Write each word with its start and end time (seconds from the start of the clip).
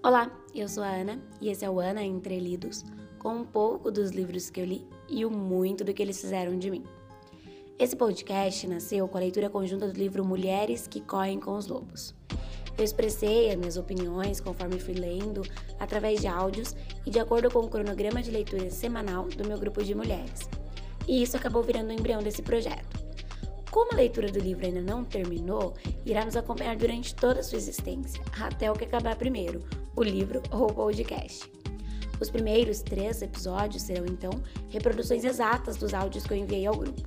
Olá, 0.00 0.30
eu 0.54 0.68
sou 0.68 0.84
a 0.84 0.90
Ana 0.90 1.20
e 1.40 1.48
esse 1.48 1.64
é 1.64 1.68
o 1.68 1.80
Ana 1.80 2.04
Entre 2.04 2.38
Lidos, 2.38 2.84
com 3.18 3.38
um 3.38 3.44
pouco 3.44 3.90
dos 3.90 4.12
livros 4.12 4.48
que 4.48 4.60
eu 4.60 4.64
li 4.64 4.86
e 5.08 5.26
o 5.26 5.30
muito 5.30 5.82
do 5.82 5.92
que 5.92 6.00
eles 6.00 6.20
fizeram 6.20 6.56
de 6.56 6.70
mim. 6.70 6.84
Esse 7.76 7.96
podcast 7.96 8.64
nasceu 8.68 9.08
com 9.08 9.18
a 9.18 9.20
leitura 9.20 9.50
conjunta 9.50 9.88
do 9.88 9.98
livro 9.98 10.24
Mulheres 10.24 10.86
que 10.86 11.00
Correm 11.00 11.40
com 11.40 11.56
os 11.56 11.66
Lobos. 11.66 12.14
Eu 12.78 12.84
expressei 12.84 13.50
as 13.50 13.56
minhas 13.56 13.76
opiniões 13.76 14.40
conforme 14.40 14.78
fui 14.78 14.94
lendo, 14.94 15.42
através 15.80 16.20
de 16.20 16.28
áudios 16.28 16.76
e 17.04 17.10
de 17.10 17.18
acordo 17.18 17.50
com 17.50 17.58
o 17.58 17.68
cronograma 17.68 18.22
de 18.22 18.30
leitura 18.30 18.70
semanal 18.70 19.24
do 19.24 19.48
meu 19.48 19.58
grupo 19.58 19.82
de 19.82 19.96
mulheres. 19.96 20.48
E 21.08 21.24
isso 21.24 21.36
acabou 21.36 21.64
virando 21.64 21.90
o 21.90 21.92
embrião 21.92 22.22
desse 22.22 22.40
projeto. 22.40 23.04
Como 23.68 23.92
a 23.92 23.96
leitura 23.96 24.30
do 24.30 24.38
livro 24.38 24.64
ainda 24.64 24.80
não 24.80 25.04
terminou, 25.04 25.74
irá 26.06 26.24
nos 26.24 26.36
acompanhar 26.36 26.76
durante 26.76 27.14
toda 27.14 27.40
a 27.40 27.42
sua 27.42 27.58
existência, 27.58 28.22
até 28.40 28.70
o 28.70 28.74
que 28.74 28.84
acabar 28.84 29.16
primeiro, 29.16 29.60
o 29.98 30.02
livro 30.02 30.40
ou 30.52 30.70
o 30.70 30.72
podcast. 30.72 31.50
Os 32.20 32.30
primeiros 32.30 32.80
três 32.82 33.20
episódios 33.20 33.82
serão, 33.82 34.06
então, 34.06 34.30
reproduções 34.68 35.24
exatas 35.24 35.76
dos 35.76 35.92
áudios 35.92 36.24
que 36.24 36.32
eu 36.32 36.36
enviei 36.36 36.66
ao 36.66 36.76
grupo. 36.76 37.02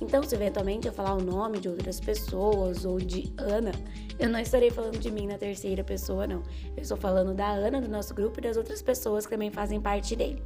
Então, 0.00 0.22
se 0.22 0.36
eventualmente 0.36 0.86
eu 0.86 0.92
falar 0.92 1.14
o 1.14 1.22
nome 1.22 1.58
de 1.58 1.68
outras 1.68 1.98
pessoas 1.98 2.84
ou 2.84 2.98
de 2.98 3.32
Ana, 3.36 3.72
eu 4.20 4.28
não 4.28 4.38
estarei 4.38 4.70
falando 4.70 5.00
de 5.00 5.10
mim 5.10 5.26
na 5.26 5.36
terceira 5.36 5.82
pessoa, 5.82 6.28
não. 6.28 6.44
Eu 6.76 6.82
estou 6.82 6.96
falando 6.96 7.34
da 7.34 7.48
Ana 7.48 7.80
do 7.80 7.88
nosso 7.88 8.14
grupo 8.14 8.38
e 8.38 8.42
das 8.42 8.56
outras 8.56 8.80
pessoas 8.80 9.26
que 9.26 9.32
também 9.32 9.50
fazem 9.50 9.80
parte 9.80 10.14
dele. 10.14 10.40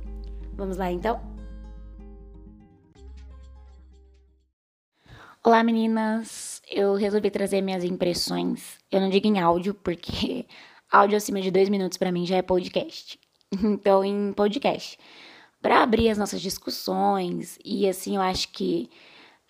Vamos 0.54 0.78
lá, 0.78 0.90
então? 0.90 1.20
Olá, 5.44 5.62
meninas! 5.62 6.62
Eu 6.70 6.94
resolvi 6.94 7.30
trazer 7.30 7.60
minhas 7.60 7.84
impressões. 7.84 8.78
Eu 8.90 9.00
não 9.00 9.10
digo 9.10 9.26
em 9.26 9.38
áudio, 9.40 9.74
porque 9.74 10.46
áudio 10.92 11.16
acima 11.16 11.40
de 11.40 11.50
dois 11.50 11.68
minutos 11.68 11.96
para 11.96 12.12
mim 12.12 12.26
já 12.26 12.36
é 12.36 12.42
podcast. 12.42 13.18
Então, 13.62 14.02
em 14.04 14.32
podcast. 14.32 14.98
Para 15.60 15.82
abrir 15.82 16.08
as 16.08 16.16
nossas 16.16 16.40
discussões, 16.40 17.58
e 17.64 17.86
assim, 17.88 18.16
eu 18.16 18.22
acho 18.22 18.48
que. 18.48 18.90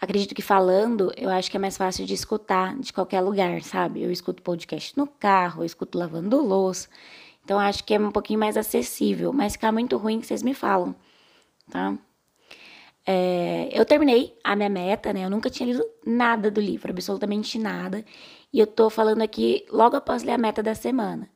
Acredito 0.00 0.34
que 0.34 0.42
falando, 0.42 1.12
eu 1.16 1.30
acho 1.30 1.48
que 1.48 1.56
é 1.56 1.60
mais 1.60 1.76
fácil 1.76 2.04
de 2.04 2.12
escutar 2.12 2.76
de 2.76 2.92
qualquer 2.92 3.20
lugar, 3.20 3.62
sabe? 3.62 4.02
Eu 4.02 4.10
escuto 4.10 4.42
podcast 4.42 4.98
no 4.98 5.06
carro, 5.06 5.62
eu 5.62 5.66
escuto 5.66 5.96
lavando 5.96 6.44
louça. 6.44 6.88
Então, 7.44 7.58
acho 7.60 7.84
que 7.84 7.94
é 7.94 8.00
um 8.00 8.10
pouquinho 8.10 8.40
mais 8.40 8.56
acessível. 8.56 9.32
Mas 9.32 9.52
ficar 9.52 9.70
muito 9.70 9.96
ruim 9.96 10.20
que 10.20 10.26
vocês 10.26 10.42
me 10.42 10.54
falam, 10.54 10.92
tá? 11.70 11.96
É, 13.06 13.68
eu 13.72 13.84
terminei 13.84 14.36
a 14.44 14.54
minha 14.54 14.68
meta, 14.68 15.12
né? 15.12 15.24
Eu 15.24 15.30
nunca 15.30 15.50
tinha 15.50 15.66
lido 15.66 15.84
nada 16.06 16.50
do 16.50 16.60
livro, 16.60 16.90
absolutamente 16.90 17.58
nada. 17.58 18.04
E 18.52 18.60
eu 18.60 18.66
tô 18.66 18.90
falando 18.90 19.22
aqui 19.22 19.64
logo 19.70 19.96
após 19.96 20.22
ler 20.22 20.32
a 20.32 20.38
meta 20.38 20.62
da 20.62 20.74
semana. 20.74 21.28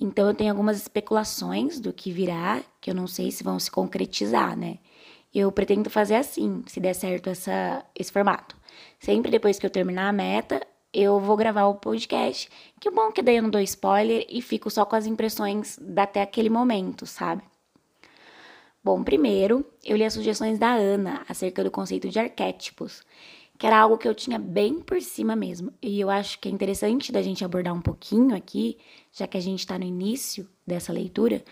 Então 0.00 0.28
eu 0.28 0.34
tenho 0.34 0.50
algumas 0.50 0.76
especulações 0.76 1.80
do 1.80 1.92
que 1.92 2.12
virá, 2.12 2.62
que 2.80 2.90
eu 2.90 2.94
não 2.94 3.06
sei 3.06 3.30
se 3.30 3.44
vão 3.44 3.58
se 3.58 3.70
concretizar, 3.70 4.56
né? 4.56 4.78
Eu 5.34 5.50
pretendo 5.50 5.88
fazer 5.88 6.16
assim, 6.16 6.62
se 6.66 6.78
der 6.78 6.94
certo 6.94 7.30
essa, 7.30 7.84
esse 7.94 8.12
formato. 8.12 8.56
Sempre 8.98 9.30
depois 9.30 9.58
que 9.58 9.66
eu 9.66 9.70
terminar 9.70 10.08
a 10.08 10.12
meta, 10.12 10.60
eu 10.92 11.18
vou 11.18 11.36
gravar 11.36 11.66
o 11.66 11.76
podcast. 11.76 12.50
Que 12.78 12.90
bom 12.90 13.10
que 13.10 13.22
daí 13.22 13.36
eu 13.36 13.42
não 13.42 13.50
dou 13.50 13.60
spoiler 13.60 14.26
e 14.28 14.42
fico 14.42 14.70
só 14.70 14.84
com 14.84 14.94
as 14.94 15.06
impressões 15.06 15.78
até 15.96 16.20
aquele 16.20 16.50
momento, 16.50 17.06
sabe? 17.06 17.42
Bom, 18.84 19.02
primeiro, 19.02 19.64
eu 19.84 19.96
li 19.96 20.04
as 20.04 20.12
sugestões 20.12 20.58
da 20.58 20.74
Ana 20.74 21.24
acerca 21.28 21.62
do 21.62 21.70
conceito 21.70 22.08
de 22.08 22.18
arquétipos, 22.18 23.02
que 23.62 23.66
era 23.68 23.78
algo 23.78 23.96
que 23.96 24.08
eu 24.08 24.14
tinha 24.14 24.40
bem 24.40 24.80
por 24.80 25.00
cima 25.00 25.36
mesmo. 25.36 25.72
E 25.80 26.00
eu 26.00 26.10
acho 26.10 26.36
que 26.40 26.48
é 26.48 26.50
interessante 26.50 27.12
da 27.12 27.22
gente 27.22 27.44
abordar 27.44 27.72
um 27.72 27.80
pouquinho 27.80 28.34
aqui, 28.34 28.76
já 29.12 29.24
que 29.24 29.38
a 29.38 29.40
gente 29.40 29.60
está 29.60 29.78
no 29.78 29.84
início 29.84 30.48
dessa 30.66 30.92
leitura, 30.92 31.44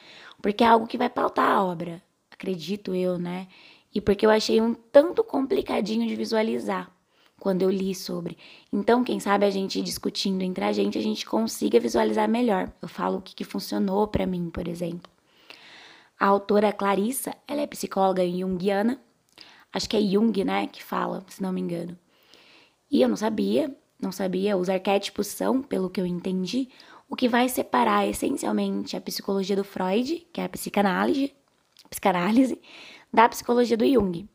porque 0.43 0.65
é 0.65 0.67
algo 0.67 0.89
que 0.89 0.99
vai 0.99 1.09
pautar 1.09 1.49
a 1.49 1.63
obra, 1.63 2.03
acredito 2.29 2.97
eu, 2.97 3.17
né? 3.17 3.47
E 3.95 4.01
porque 4.01 4.27
eu 4.27 4.31
achei 4.31 4.61
um 4.61 4.75
tanto 4.75 5.23
complicadinho 5.23 6.05
de 6.09 6.17
visualizar 6.17 6.93
quando 7.39 7.63
eu 7.63 7.71
li 7.71 7.95
sobre. 7.95 8.37
Então, 8.73 9.05
quem 9.05 9.21
sabe 9.21 9.47
a 9.47 9.51
gente 9.51 9.81
discutindo 9.81 10.43
entre 10.43 10.65
a 10.65 10.73
gente, 10.73 10.99
a 10.99 11.03
gente 11.03 11.25
consiga 11.25 11.79
visualizar 11.79 12.29
melhor. 12.29 12.73
Eu 12.83 12.89
falo 12.89 13.19
o 13.19 13.23
que, 13.23 13.37
que 13.37 13.45
funcionou 13.45 14.09
para 14.09 14.27
mim, 14.27 14.51
por 14.51 14.67
exemplo. 14.67 15.09
A 16.19 16.27
autora 16.27 16.73
Clarissa, 16.73 17.37
ela 17.47 17.61
é 17.61 17.69
psicóloga 17.69 18.29
junguiana. 18.29 19.01
Acho 19.73 19.89
que 19.89 19.97
é 19.97 20.01
Jung, 20.01 20.45
né, 20.45 20.67
que 20.67 20.83
fala, 20.83 21.25
se 21.29 21.41
não 21.43 21.53
me 21.53 21.61
engano. 21.61 21.97
E 22.91 23.01
eu 23.03 23.09
não 23.09 23.17
sabia, 23.17 23.75
não 24.01 24.11
sabia. 24.11 24.57
Os 24.57 24.69
arquétipos 24.69 25.29
são, 25.29 25.63
pelo 25.63 25.89
que 25.89 26.01
eu 26.01 26.07
entendi, 26.07 26.69
o 27.09 27.15
que 27.15 27.29
vai 27.29 27.49
separar 27.49 28.07
essencialmente 28.07 28.97
a 28.97 29.01
psicologia 29.01 29.55
do 29.55 29.65
Freud, 29.65 30.27
que 30.33 30.41
é 30.41 30.45
a 30.45 30.49
psicanálise, 30.49 31.33
psicanálise 31.89 32.61
da 33.13 33.29
psicologia 33.29 33.77
do 33.77 33.87
Jung. 33.87 34.29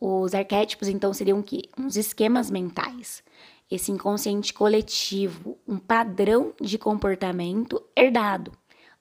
Os 0.00 0.34
arquétipos, 0.34 0.88
então, 0.88 1.12
seriam 1.12 1.40
o 1.40 1.42
quê? 1.42 1.62
Uns 1.78 1.96
esquemas 1.96 2.50
mentais. 2.50 3.22
Esse 3.70 3.90
inconsciente 3.90 4.52
coletivo, 4.52 5.58
um 5.66 5.78
padrão 5.78 6.52
de 6.60 6.76
comportamento 6.76 7.82
herdado 7.96 8.52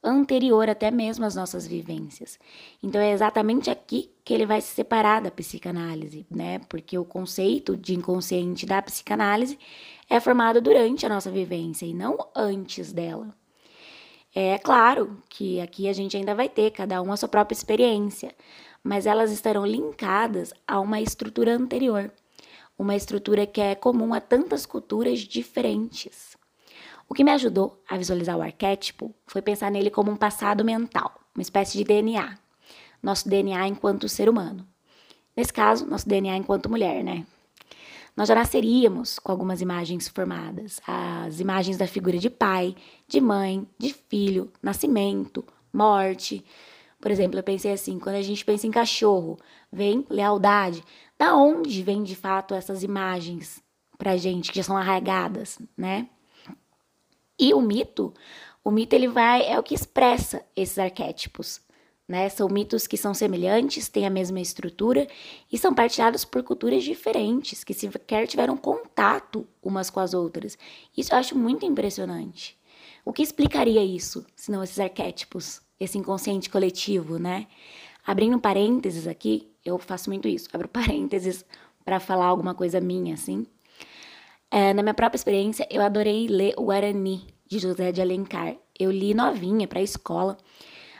anterior 0.03 0.69
até 0.69 0.91
mesmo 0.91 1.25
às 1.25 1.35
nossas 1.35 1.65
vivências. 1.65 2.37
Então 2.81 2.99
é 2.99 3.11
exatamente 3.11 3.69
aqui 3.69 4.11
que 4.23 4.33
ele 4.33 4.45
vai 4.45 4.59
se 4.59 4.73
separar 4.73 5.21
da 5.21 5.31
psicanálise, 5.31 6.25
né? 6.29 6.59
Porque 6.67 6.97
o 6.97 7.05
conceito 7.05 7.77
de 7.77 7.95
inconsciente 7.95 8.65
da 8.65 8.81
psicanálise 8.81 9.57
é 10.09 10.19
formado 10.19 10.61
durante 10.61 11.05
a 11.05 11.09
nossa 11.09 11.31
vivência 11.31 11.85
e 11.85 11.93
não 11.93 12.17
antes 12.35 12.91
dela. 12.91 13.33
É 14.35 14.57
claro 14.57 15.21
que 15.29 15.61
aqui 15.61 15.87
a 15.87 15.93
gente 15.93 16.17
ainda 16.17 16.33
vai 16.33 16.49
ter 16.49 16.71
cada 16.71 17.01
um 17.01 17.11
a 17.11 17.17
sua 17.17 17.29
própria 17.29 17.55
experiência, 17.55 18.33
mas 18.83 19.05
elas 19.05 19.31
estarão 19.31 19.65
linkadas 19.65 20.53
a 20.67 20.79
uma 20.79 20.99
estrutura 20.99 21.55
anterior, 21.55 22.11
uma 22.77 22.95
estrutura 22.95 23.45
que 23.45 23.61
é 23.61 23.75
comum 23.75 24.13
a 24.13 24.19
tantas 24.19 24.65
culturas 24.65 25.19
diferentes. 25.19 26.35
O 27.07 27.13
que 27.13 27.23
me 27.23 27.31
ajudou 27.31 27.81
a 27.87 27.97
visualizar 27.97 28.37
o 28.37 28.41
arquétipo 28.41 29.13
foi 29.27 29.41
pensar 29.41 29.69
nele 29.69 29.89
como 29.89 30.11
um 30.11 30.15
passado 30.15 30.63
mental, 30.63 31.13
uma 31.35 31.41
espécie 31.41 31.77
de 31.77 31.83
DNA. 31.83 32.37
Nosso 33.01 33.27
DNA 33.27 33.67
enquanto 33.67 34.07
ser 34.07 34.29
humano. 34.29 34.67
Nesse 35.35 35.51
caso, 35.51 35.85
nosso 35.85 36.07
DNA 36.07 36.37
enquanto 36.37 36.69
mulher, 36.69 37.03
né? 37.03 37.25
Nós 38.15 38.27
já 38.27 38.35
nasceríamos 38.35 39.17
com 39.17 39.31
algumas 39.31 39.59
imagens 39.59 40.07
formadas, 40.07 40.79
as 40.85 41.39
imagens 41.39 41.77
da 41.77 41.87
figura 41.87 42.19
de 42.19 42.29
pai, 42.29 42.75
de 43.07 43.19
mãe, 43.19 43.67
de 43.77 43.91
filho, 43.91 44.51
nascimento, 44.61 45.43
morte. 45.73 46.45
Por 47.01 47.09
exemplo, 47.09 47.39
eu 47.39 47.43
pensei 47.43 47.71
assim, 47.71 47.97
quando 47.97 48.15
a 48.15 48.21
gente 48.21 48.45
pensa 48.45 48.67
em 48.67 48.71
cachorro, 48.71 49.39
vem 49.71 50.05
lealdade. 50.09 50.83
Da 51.17 51.35
onde 51.35 51.81
vem 51.81 52.03
de 52.03 52.15
fato 52.15 52.53
essas 52.53 52.83
imagens 52.83 53.63
pra 53.97 54.15
gente 54.15 54.51
que 54.51 54.57
já 54.57 54.63
são 54.63 54.77
arraigadas, 54.77 55.59
né? 55.75 56.07
E 57.39 57.53
o 57.53 57.61
mito, 57.61 58.13
o 58.63 58.71
mito 58.71 58.95
ele 58.95 59.07
vai 59.07 59.45
é 59.45 59.59
o 59.59 59.63
que 59.63 59.73
expressa 59.73 60.43
esses 60.55 60.77
arquétipos, 60.77 61.61
né? 62.07 62.29
São 62.29 62.47
mitos 62.47 62.85
que 62.85 62.97
são 62.97 63.13
semelhantes, 63.13 63.89
têm 63.89 64.05
a 64.05 64.09
mesma 64.09 64.39
estrutura 64.39 65.07
e 65.51 65.57
são 65.57 65.73
partilhados 65.73 66.23
por 66.23 66.43
culturas 66.43 66.83
diferentes, 66.83 67.63
que 67.63 67.73
sequer 67.73 68.27
tiveram 68.27 68.55
contato 68.55 69.47
umas 69.61 69.89
com 69.89 69.99
as 69.99 70.13
outras. 70.13 70.57
Isso 70.95 71.13
eu 71.13 71.17
acho 71.17 71.37
muito 71.37 71.65
impressionante. 71.65 72.57
O 73.05 73.11
que 73.11 73.21
explicaria 73.21 73.83
isso, 73.83 74.25
se 74.35 74.51
não 74.51 74.63
esses 74.63 74.79
arquétipos, 74.79 75.61
esse 75.79 75.97
inconsciente 75.97 76.49
coletivo, 76.49 77.17
né? 77.17 77.47
Abrindo 78.05 78.39
parênteses 78.39 79.07
aqui, 79.07 79.51
eu 79.63 79.77
faço 79.77 80.09
muito 80.09 80.27
isso, 80.27 80.49
abro 80.53 80.67
parênteses 80.69 81.43
para 81.83 81.99
falar 81.99 82.25
alguma 82.25 82.53
coisa 82.53 82.79
minha, 82.79 83.13
assim. 83.13 83.45
É, 84.55 84.71
na 84.71 84.83
minha 84.83 84.93
própria 84.93 85.17
experiência, 85.17 85.67
eu 85.67 85.81
adorei 85.81 86.27
ler 86.27 86.53
o 86.55 86.65
Guarani, 86.65 87.25
de 87.47 87.57
José 87.57 87.91
de 87.91 87.99
Alencar. 88.03 88.55
Eu 88.79 88.91
li 88.91 89.11
novinha 89.11 89.67
para 89.67 89.79
a 89.79 89.81
escola. 89.81 90.37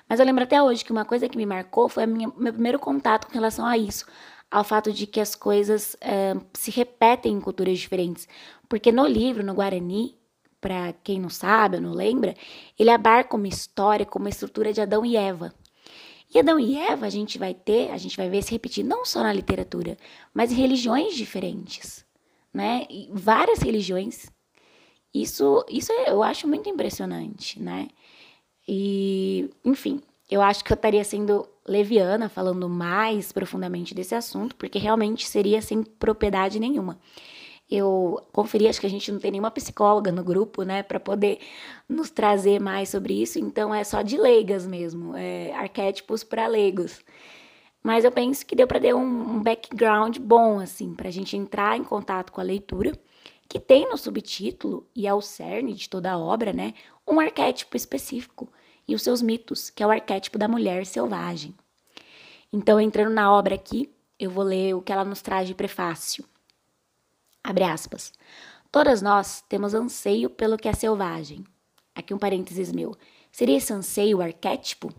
Mas 0.10 0.20
eu 0.20 0.26
lembro 0.26 0.44
até 0.44 0.60
hoje 0.60 0.84
que 0.84 0.92
uma 0.92 1.06
coisa 1.06 1.30
que 1.30 1.38
me 1.38 1.46
marcou 1.46 1.88
foi 1.88 2.08
o 2.08 2.08
meu 2.08 2.52
primeiro 2.52 2.80
contato 2.80 3.28
com 3.28 3.34
relação 3.34 3.64
a 3.64 3.78
isso, 3.78 4.08
ao 4.50 4.64
fato 4.64 4.92
de 4.92 5.06
que 5.06 5.20
as 5.20 5.36
coisas 5.36 5.96
é, 6.02 6.34
se 6.52 6.72
repetem 6.72 7.34
em 7.34 7.40
culturas 7.40 7.78
diferentes. 7.78 8.28
Porque 8.68 8.92
no 8.92 9.06
livro, 9.06 9.44
no 9.44 9.54
Guarani, 9.54 10.18
para 10.60 10.92
quem 11.04 11.20
não 11.20 11.30
sabe 11.30 11.76
ou 11.76 11.82
não 11.84 11.94
lembra, 11.94 12.34
ele 12.78 12.90
abarca 12.90 13.36
uma 13.36 13.48
história 13.48 14.04
com 14.04 14.18
uma 14.18 14.30
estrutura 14.30 14.74
de 14.74 14.82
Adão 14.82 15.06
e 15.06 15.16
Eva. 15.16 15.54
E 16.34 16.40
Adão 16.40 16.60
e 16.60 16.76
Eva 16.76 17.06
a 17.06 17.10
gente 17.12 17.38
vai 17.38 17.54
ter, 17.54 17.92
a 17.92 17.98
gente 18.00 18.18
vai 18.18 18.32
ver 18.32 18.42
se 18.42 18.52
repetir 18.52 18.84
não 18.84 19.06
só 19.06 19.22
na 19.22 19.32
literatura, 19.32 19.96
mas 20.34 20.52
em 20.52 20.56
religiões 20.56 21.14
diferentes 21.14 22.04
né? 22.54 22.86
E 22.90 23.10
várias 23.14 23.60
religiões. 23.60 24.32
Isso, 25.14 25.64
isso 25.70 25.92
eu 26.08 26.24
acho 26.24 26.48
muito 26.48 26.70
impressionante, 26.70 27.62
né? 27.62 27.88
E, 28.68 29.50
enfim, 29.64 30.02
eu 30.30 30.42
acho 30.42 30.64
que 30.64 30.72
eu 30.72 30.76
estaria 30.76 31.04
sendo 31.04 31.48
leviana 31.68 32.30
falando 32.30 32.68
mais 32.70 33.32
profundamente 33.32 33.94
desse 33.94 34.16
assunto, 34.16 34.56
porque 34.56 34.80
realmente 34.80 35.28
seria 35.28 35.62
sem 35.62 35.84
propriedade 35.84 36.60
nenhuma. 36.60 37.00
eu 37.70 38.22
conferi, 38.32 38.68
acho 38.68 38.80
que 38.80 38.86
a 38.88 38.90
gente 38.90 39.12
não 39.12 39.20
tem 39.20 39.32
nenhuma 39.32 39.52
psicóloga 39.52 40.12
no 40.12 40.24
grupo, 40.24 40.64
né, 40.64 40.84
para 40.84 41.00
poder 41.00 41.40
nos 41.90 42.10
trazer 42.12 42.60
mais 42.62 42.90
sobre 42.90 43.22
isso, 43.22 43.40
então 43.40 43.74
é 43.74 43.84
só 43.84 44.02
de 44.02 44.18
leigas 44.18 44.68
mesmo, 44.68 45.16
é, 45.16 45.54
arquétipos 45.56 46.24
para 46.24 46.48
leigos. 46.48 47.02
Mas 47.84 48.06
eu 48.06 48.12
penso 48.12 48.46
que 48.46 48.56
deu 48.56 48.66
para 48.66 48.80
dar 48.80 48.96
um, 48.96 49.36
um 49.36 49.44
background 49.44 50.18
bom, 50.18 50.60
assim, 50.60 50.96
para 50.96 51.10
a 51.10 51.12
gente 51.12 51.36
entrar 51.36 51.78
em 51.78 51.84
contato 51.84 52.32
com 52.32 52.40
a 52.40 52.44
leitura, 52.44 52.94
que 53.48 53.60
tem 53.60 53.88
no 53.90 53.98
subtítulo, 53.98 54.88
e 54.96 55.06
é 55.06 55.14
o 55.14 55.22
cerne 55.22 55.74
de 55.74 55.90
toda 55.90 56.12
a 56.12 56.18
obra, 56.18 56.54
né, 56.54 56.74
um 57.06 57.20
arquétipo 57.20 57.76
específico 57.76 58.50
e 58.88 58.96
os 58.96 59.02
seus 59.02 59.22
mitos, 59.22 59.70
que 59.70 59.84
é 59.84 59.88
o 59.88 59.92
arquétipo 59.92 60.38
da 60.38 60.48
mulher 60.48 60.86
selvagem. 60.86 61.54
Então, 62.52 62.80
entrando 62.80 63.14
na 63.14 63.32
obra 63.32 63.56
aqui, 63.56 63.94
eu 64.18 64.32
vou 64.32 64.44
ler 64.44 64.74
o 64.74 64.82
que 64.82 64.92
ela 64.92 65.04
nos 65.04 65.22
traz 65.22 65.48
de 65.48 65.56
prefácio. 65.56 66.24
Abre 67.44 67.64
aspas. 67.64 68.14
Todas 68.72 69.02
nós 69.02 69.44
temos 69.50 69.74
anseio 69.74 70.30
pelo 70.30 70.58
que 70.58 70.68
é 70.68 70.74
selvagem. 70.74 71.44
Aqui 71.94 72.14
um 72.14 72.18
parênteses 72.18 72.72
meu. 72.72 72.96
Seria 73.32 73.58
esse 73.58 73.74
anseio 73.74 74.20
o 74.20 74.22
arquétipo? 74.22 74.92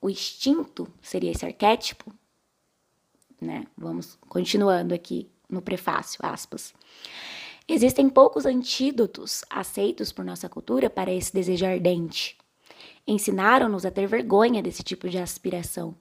O 0.00 0.08
instinto 0.08 0.88
seria 1.00 1.30
esse 1.30 1.44
arquétipo? 1.44 2.11
Né? 3.42 3.64
Vamos 3.76 4.16
continuando 4.28 4.94
aqui 4.94 5.28
no 5.50 5.60
prefácio, 5.60 6.20
aspas. 6.22 6.72
Existem 7.68 8.08
poucos 8.08 8.46
antídotos 8.46 9.44
aceitos 9.50 10.12
por 10.12 10.24
nossa 10.24 10.48
cultura 10.48 10.88
para 10.88 11.12
esse 11.12 11.32
desejo 11.32 11.66
ardente. 11.66 12.38
Ensinaram-nos 13.04 13.84
a 13.84 13.90
ter 13.90 14.06
vergonha 14.06 14.62
desse 14.62 14.84
tipo 14.84 15.08
de 15.08 15.18
aspiração. 15.18 15.94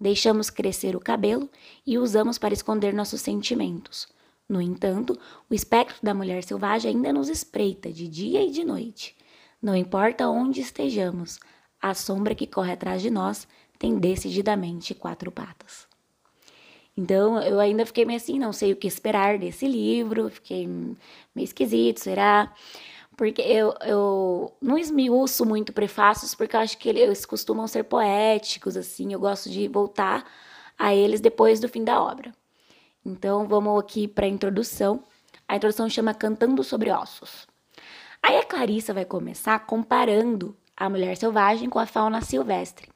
Deixamos 0.00 0.50
crescer 0.50 0.96
o 0.96 1.00
cabelo 1.00 1.48
e 1.86 1.96
usamos 1.96 2.38
para 2.38 2.54
esconder 2.54 2.92
nossos 2.92 3.20
sentimentos. 3.20 4.08
No 4.48 4.60
entanto, 4.60 5.16
o 5.48 5.54
espectro 5.54 5.98
da 6.02 6.12
mulher 6.12 6.42
selvagem 6.42 6.96
ainda 6.96 7.12
nos 7.12 7.28
espreita 7.28 7.92
de 7.92 8.08
dia 8.08 8.42
e 8.42 8.50
de 8.50 8.64
noite. 8.64 9.16
Não 9.62 9.76
importa 9.76 10.28
onde 10.28 10.60
estejamos, 10.60 11.38
a 11.80 11.94
sombra 11.94 12.34
que 12.34 12.48
corre 12.48 12.72
atrás 12.72 13.00
de 13.00 13.10
nós 13.10 13.46
tem 13.78 13.96
decididamente 13.96 14.92
quatro 14.94 15.30
patas. 15.30 15.89
Então, 17.00 17.42
eu 17.42 17.58
ainda 17.58 17.86
fiquei 17.86 18.04
meio 18.04 18.18
assim, 18.18 18.38
não 18.38 18.52
sei 18.52 18.72
o 18.72 18.76
que 18.76 18.86
esperar 18.86 19.38
desse 19.38 19.66
livro, 19.66 20.28
fiquei 20.28 20.66
meio 20.66 21.44
esquisito, 21.44 21.98
será? 21.98 22.52
Porque 23.16 23.40
eu, 23.40 23.74
eu 23.80 24.54
não 24.60 24.76
esmiuço 24.76 25.46
muito 25.46 25.72
prefácios, 25.72 26.34
porque 26.34 26.54
eu 26.54 26.60
acho 26.60 26.76
que 26.76 26.90
eles 26.90 27.24
costumam 27.24 27.66
ser 27.66 27.84
poéticos, 27.84 28.76
assim, 28.76 29.14
eu 29.14 29.18
gosto 29.18 29.48
de 29.48 29.66
voltar 29.66 30.30
a 30.78 30.94
eles 30.94 31.22
depois 31.22 31.58
do 31.58 31.70
fim 31.70 31.84
da 31.84 32.02
obra. 32.02 32.34
Então, 33.02 33.48
vamos 33.48 33.80
aqui 33.80 34.06
para 34.06 34.26
a 34.26 34.28
introdução. 34.28 35.02
A 35.48 35.56
introdução 35.56 35.88
chama 35.88 36.12
Cantando 36.12 36.62
sobre 36.62 36.90
Ossos. 36.90 37.48
Aí 38.22 38.36
a 38.36 38.44
Clarissa 38.44 38.92
vai 38.92 39.06
começar 39.06 39.58
comparando 39.60 40.54
a 40.76 40.90
mulher 40.90 41.16
selvagem 41.16 41.70
com 41.70 41.78
a 41.78 41.86
fauna 41.86 42.20
silvestre. 42.20 42.90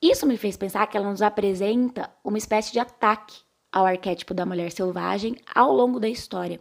Isso 0.00 0.26
me 0.26 0.36
fez 0.36 0.56
pensar 0.56 0.86
que 0.86 0.96
ela 0.96 1.10
nos 1.10 1.22
apresenta 1.22 2.10
uma 2.22 2.38
espécie 2.38 2.72
de 2.72 2.78
ataque 2.78 3.40
ao 3.72 3.86
arquétipo 3.86 4.34
da 4.34 4.46
mulher 4.46 4.70
selvagem 4.70 5.36
ao 5.54 5.72
longo 5.72 5.98
da 5.98 6.08
história. 6.08 6.60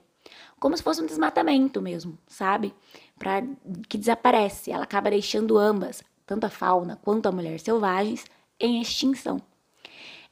Como 0.59 0.75
se 0.77 0.83
fosse 0.83 1.01
um 1.01 1.05
desmatamento 1.05 1.81
mesmo, 1.81 2.17
sabe? 2.25 2.73
Para 3.19 3.43
que 3.87 3.97
desaparece, 3.97 4.71
ela 4.71 4.85
acaba 4.85 5.09
deixando 5.09 5.57
ambas, 5.57 6.01
tanto 6.25 6.45
a 6.45 6.49
fauna 6.49 6.99
quanto 7.03 7.27
a 7.27 7.31
mulher 7.31 7.59
selvagens, 7.59 8.25
em 8.59 8.81
extinção. 8.81 9.41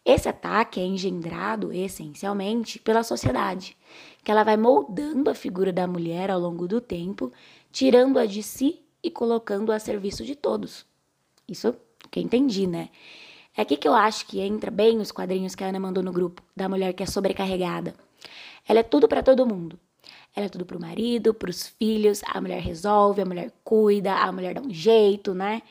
Esse 0.03 0.30
ataque 0.30 0.80
é 0.80 0.83
engendrado 0.83 1.71
essencialmente 1.71 2.80
pela 2.80 3.03
sociedade, 3.03 3.77
que 4.24 4.31
ela 4.31 4.44
vai 4.44 4.57
moldando 4.57 5.30
a 5.30 5.36
figura 5.36 5.71
da 5.71 5.86
mulher 5.86 6.31
ao 6.31 6.39
longo 6.39 6.68
do 6.68 6.81
tempo, 6.81 7.31
tirando-a 7.71 8.25
de 8.25 8.42
si 8.42 8.81
e 9.03 9.12
colocando-a 9.12 9.75
a 9.75 9.80
serviço 9.80 10.25
de 10.25 10.36
todos. 10.36 10.86
Isso 11.48 11.75
que 12.11 12.19
eu 12.19 12.23
entendi, 12.23 12.67
né? 12.67 12.89
É 13.57 13.61
aqui 13.61 13.75
que 13.75 13.87
eu 13.87 13.93
acho 13.95 14.27
que 14.27 14.39
entra 14.39 14.69
bem 14.69 14.99
os 14.99 15.11
quadrinhos 15.11 15.55
que 15.55 15.63
a 15.63 15.67
Ana 15.67 15.79
mandou 15.79 16.03
no 16.03 16.11
grupo, 16.11 16.43
da 16.55 16.69
mulher 16.69 16.93
que 16.93 17.03
é 17.03 17.05
sobrecarregada. 17.05 17.95
Ela 18.67 18.81
é 18.81 18.83
tudo 18.83 19.07
para 19.07 19.23
todo 19.23 19.47
mundo. 19.47 19.79
Ela 20.35 20.45
é 20.45 20.49
tudo 20.49 20.65
pro 20.65 20.79
marido, 20.79 21.33
pros 21.33 21.67
filhos, 21.67 22.21
a 22.25 22.39
mulher 22.39 22.61
resolve, 22.61 23.21
a 23.21 23.25
mulher 23.25 23.51
cuida, 23.63 24.13
a 24.13 24.31
mulher 24.31 24.53
dá 24.53 24.61
um 24.61 24.73
jeito, 24.73 25.33
né? 25.33 25.61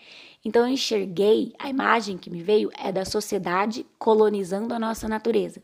Então 0.44 0.66
eu 0.66 0.72
enxerguei, 0.72 1.54
a 1.58 1.68
imagem 1.68 2.18
que 2.18 2.30
me 2.30 2.42
veio 2.42 2.70
é 2.78 2.90
da 2.92 3.04
sociedade 3.04 3.86
colonizando 3.98 4.74
a 4.74 4.78
nossa 4.78 5.08
natureza. 5.08 5.62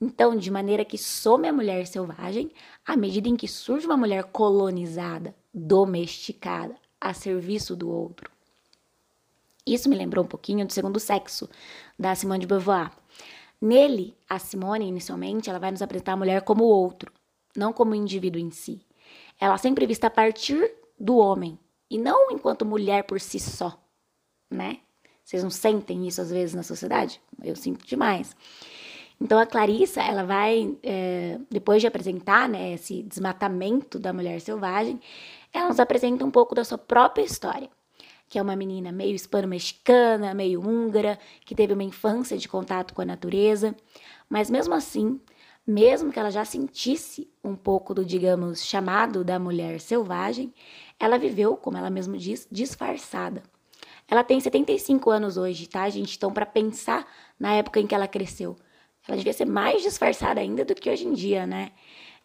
Então, 0.00 0.36
de 0.36 0.50
maneira 0.50 0.84
que 0.84 0.98
some 0.98 1.46
a 1.46 1.52
mulher 1.52 1.86
selvagem, 1.86 2.50
à 2.84 2.96
medida 2.96 3.28
em 3.28 3.36
que 3.36 3.46
surge 3.46 3.86
uma 3.86 3.96
mulher 3.96 4.24
colonizada, 4.24 5.34
domesticada, 5.54 6.74
a 7.00 7.14
serviço 7.14 7.76
do 7.76 7.88
outro. 7.88 8.30
Isso 9.66 9.88
me 9.88 9.96
lembrou 9.96 10.24
um 10.24 10.28
pouquinho 10.28 10.66
do 10.66 10.72
segundo 10.72 10.98
sexo, 10.98 11.48
da 11.98 12.14
Simone 12.14 12.40
de 12.40 12.46
Beauvoir. 12.46 12.90
Nele, 13.60 14.14
a 14.28 14.38
Simone, 14.38 14.88
inicialmente, 14.88 15.48
ela 15.48 15.58
vai 15.58 15.70
nos 15.70 15.82
apresentar 15.82 16.12
a 16.12 16.16
mulher 16.16 16.42
como 16.42 16.64
outro, 16.64 17.12
não 17.56 17.72
como 17.72 17.94
indivíduo 17.94 18.40
em 18.40 18.50
si. 18.50 18.80
Ela 19.40 19.56
sempre 19.58 19.86
vista 19.86 20.08
a 20.08 20.10
partir 20.10 20.72
do 20.98 21.16
homem, 21.16 21.58
e 21.88 21.98
não 21.98 22.30
enquanto 22.32 22.64
mulher 22.64 23.04
por 23.04 23.20
si 23.20 23.38
só 23.38 23.82
né? 24.52 24.78
Vocês 25.24 25.42
não 25.42 25.50
sentem 25.50 26.06
isso 26.06 26.20
às 26.20 26.30
vezes 26.30 26.54
na 26.54 26.62
sociedade? 26.62 27.20
Eu 27.42 27.56
sinto 27.56 27.86
demais. 27.86 28.36
Então 29.20 29.38
a 29.38 29.46
Clarissa, 29.46 30.02
ela 30.02 30.24
vai, 30.24 30.76
é, 30.82 31.38
depois 31.50 31.80
de 31.80 31.86
apresentar 31.86 32.48
né, 32.48 32.72
esse 32.72 33.02
desmatamento 33.04 33.98
da 33.98 34.12
mulher 34.12 34.40
selvagem, 34.40 35.00
ela 35.52 35.68
nos 35.68 35.78
apresenta 35.78 36.24
um 36.24 36.30
pouco 36.30 36.54
da 36.54 36.64
sua 36.64 36.78
própria 36.78 37.22
história, 37.22 37.70
que 38.32 38.38
é 38.38 38.42
uma 38.42 38.56
menina 38.56 38.90
meio 38.90 39.14
hispano-mexicana, 39.14 40.32
meio 40.32 40.66
húngara, 40.66 41.18
que 41.44 41.54
teve 41.54 41.74
uma 41.74 41.82
infância 41.82 42.38
de 42.38 42.48
contato 42.48 42.94
com 42.94 43.02
a 43.02 43.04
natureza, 43.04 43.76
mas 44.26 44.48
mesmo 44.48 44.72
assim, 44.72 45.20
mesmo 45.66 46.10
que 46.10 46.18
ela 46.18 46.30
já 46.30 46.42
sentisse 46.42 47.30
um 47.44 47.54
pouco 47.54 47.92
do, 47.92 48.02
digamos, 48.02 48.64
chamado 48.64 49.22
da 49.22 49.38
mulher 49.38 49.78
selvagem, 49.80 50.50
ela 50.98 51.18
viveu, 51.18 51.58
como 51.58 51.76
ela 51.76 51.90
mesma 51.90 52.16
diz, 52.16 52.48
disfarçada. 52.50 53.42
Ela 54.08 54.24
tem 54.24 54.40
75 54.40 55.10
anos 55.10 55.36
hoje, 55.36 55.66
tá, 55.66 55.86
gente? 55.90 56.16
Então, 56.16 56.32
para 56.32 56.46
pensar 56.46 57.06
na 57.38 57.52
época 57.52 57.80
em 57.80 57.86
que 57.86 57.94
ela 57.94 58.08
cresceu, 58.08 58.56
ela 59.06 59.18
devia 59.18 59.34
ser 59.34 59.44
mais 59.44 59.82
disfarçada 59.82 60.40
ainda 60.40 60.64
do 60.64 60.74
que 60.74 60.88
hoje 60.88 61.06
em 61.06 61.12
dia, 61.12 61.46
né? 61.46 61.70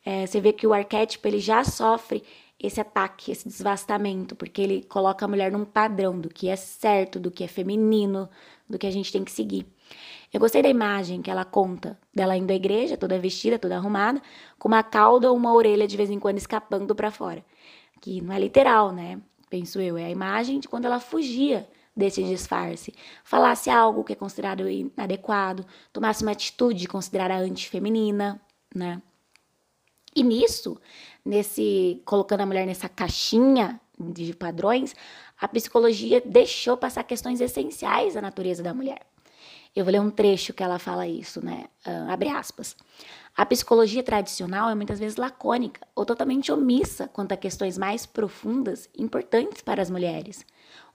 É, 0.05 0.25
você 0.25 0.39
vê 0.39 0.53
que 0.53 0.65
o 0.65 0.73
arquétipo 0.73 1.27
ele 1.27 1.39
já 1.39 1.65
sofre 1.65 2.23
esse 2.59 2.81
ataque, 2.81 3.31
esse 3.31 3.47
desvastamento, 3.47 4.35
porque 4.35 4.61
ele 4.61 4.83
coloca 4.83 5.25
a 5.25 5.27
mulher 5.27 5.51
num 5.51 5.65
padrão 5.65 6.19
do 6.19 6.29
que 6.29 6.49
é 6.49 6.55
certo, 6.55 7.19
do 7.19 7.29
que 7.29 7.43
é 7.43 7.47
feminino, 7.47 8.29
do 8.67 8.77
que 8.77 8.87
a 8.87 8.91
gente 8.91 9.11
tem 9.11 9.23
que 9.23 9.31
seguir. 9.31 9.65
Eu 10.33 10.39
gostei 10.39 10.61
da 10.61 10.69
imagem 10.69 11.21
que 11.21 11.31
ela 11.31 11.45
conta 11.45 11.97
dela 12.13 12.35
indo 12.35 12.51
à 12.51 12.55
igreja, 12.55 12.97
toda 12.97 13.17
vestida, 13.19 13.57
toda 13.57 13.77
arrumada, 13.77 14.21
com 14.59 14.67
uma 14.67 14.83
cauda 14.83 15.31
ou 15.31 15.37
uma 15.37 15.53
orelha 15.53 15.87
de 15.87 15.95
vez 15.95 16.09
em 16.09 16.19
quando 16.19 16.37
escapando 16.37 16.93
para 16.95 17.11
fora. 17.11 17.45
Que 18.01 18.21
não 18.21 18.33
é 18.33 18.39
literal, 18.39 18.91
né? 18.91 19.21
penso 19.49 19.79
eu, 19.79 19.97
é 19.97 20.05
a 20.05 20.09
imagem 20.09 20.59
de 20.59 20.67
quando 20.67 20.85
ela 20.85 20.99
fugia 20.99 21.67
desse 21.95 22.23
disfarce, 22.23 22.93
falasse 23.23 23.69
algo 23.69 24.03
que 24.03 24.13
é 24.13 24.15
considerado 24.15 24.69
inadequado, 24.69 25.65
tomasse 25.91 26.23
uma 26.23 26.31
atitude 26.31 26.87
considerada 26.87 27.35
antifeminina, 27.35 28.39
né? 28.73 29.01
E 30.15 30.23
nisso, 30.23 30.79
nesse 31.27 32.01
colocando 32.05 32.41
a 32.41 32.45
mulher 32.45 32.65
nessa 32.65 32.87
caixinha 32.87 33.79
de 33.99 34.33
padrões, 34.33 34.95
a 35.39 35.47
psicologia 35.47 36.21
deixou 36.25 36.77
passar 36.77 37.03
questões 37.03 37.41
essenciais 37.41 38.13
da 38.13 38.21
natureza 38.21 38.63
da 38.63 38.73
mulher. 38.73 39.01
Eu 39.75 39.83
vou 39.83 39.91
ler 39.91 40.01
um 40.01 40.09
trecho 40.09 40.53
que 40.53 40.63
ela 40.63 40.79
fala 40.79 41.07
isso, 41.07 41.43
né? 41.43 41.65
Uh, 41.85 42.11
abre 42.11 42.29
aspas. 42.29 42.75
A 43.35 43.45
psicologia 43.45 44.01
tradicional 44.01 44.69
é 44.69 44.75
muitas 44.75 44.97
vezes 44.97 45.17
lacônica 45.17 45.85
ou 45.95 46.03
totalmente 46.03 46.51
omissa 46.51 47.07
quanto 47.07 47.33
a 47.33 47.37
questões 47.37 47.77
mais 47.77 48.05
profundas 48.05 48.89
importantes 48.97 49.61
para 49.61 49.81
as 49.81 49.89
mulheres. 49.89 50.43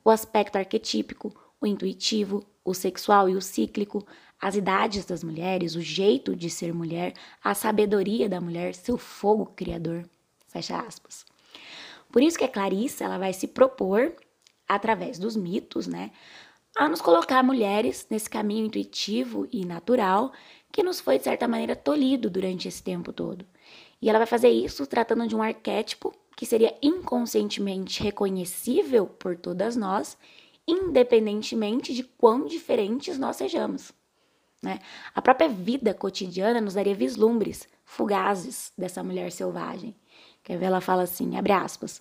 O 0.05 0.11
aspecto 0.11 0.57
arquetípico, 0.57 1.33
o 1.61 1.67
intuitivo, 1.67 2.45
o 2.65 2.75
sexual 2.75 3.29
e 3.29 3.37
o 3.37 3.41
cíclico, 3.41 4.05
as 4.41 4.57
idades 4.57 5.05
das 5.05 5.23
mulheres, 5.23 5.77
o 5.77 5.81
jeito 5.81 6.35
de 6.35 6.51
ser 6.51 6.75
mulher, 6.75 7.13
a 7.45 7.55
sabedoria 7.55 8.29
da 8.29 8.41
mulher, 8.41 8.75
seu 8.75 8.99
fogo 8.99 9.47
criador. 9.55 10.05
Fecha 10.53 10.79
aspas. 10.79 11.25
Por 12.11 12.23
isso 12.23 12.39
que 12.39 12.45
a 12.45 12.49
Clarissa 12.49 13.05
ela 13.05 13.19
vai 13.19 13.33
se 13.33 13.49
propor, 13.49 14.15
através 14.69 15.19
dos 15.19 15.35
mitos, 15.35 15.87
né, 15.87 16.11
a 16.77 16.89
nos 16.89 17.01
colocar 17.01 17.43
mulheres 17.43 18.07
nesse 18.11 18.29
caminho 18.29 18.67
intuitivo 18.67 19.47
e 19.51 19.65
natural 19.65 20.33
que 20.71 20.83
nos 20.83 21.01
foi, 21.01 21.19
de 21.19 21.25
certa 21.25 21.47
maneira, 21.47 21.77
tolhido 21.77 22.31
durante 22.31 22.69
esse 22.69 22.83
tempo 22.83 23.13
todo. 23.13 23.45
E 24.01 24.09
ela 24.09 24.19
vai 24.19 24.27
fazer 24.27 24.49
isso 24.49 24.87
tratando 24.87 25.27
de 25.27 25.37
um 25.37 25.43
arquétipo 25.43 26.15
que 26.37 26.47
seria 26.47 26.75
inconscientemente 26.83 28.03
reconhecível 28.03 29.07
por 29.07 29.37
todas 29.37 29.77
nós, 29.77 30.17
independentemente 30.67 31.93
de 31.93 32.03
quão 32.03 32.47
diferentes 32.47 33.19
nós 33.19 33.37
sejamos. 33.37 33.93
Né? 34.63 34.79
A 35.15 35.21
própria 35.21 35.49
vida 35.49 35.93
cotidiana 35.93 36.61
nos 36.61 36.75
daria 36.75 36.95
vislumbres 36.95 37.69
fugazes 37.85 38.73
dessa 38.79 39.03
mulher 39.03 39.31
selvagem. 39.31 39.95
Quer 40.43 40.59
ver? 40.59 40.67
Ela 40.67 40.81
fala 40.81 41.03
assim, 41.03 41.37
abre 41.37 41.53
aspas. 41.53 42.01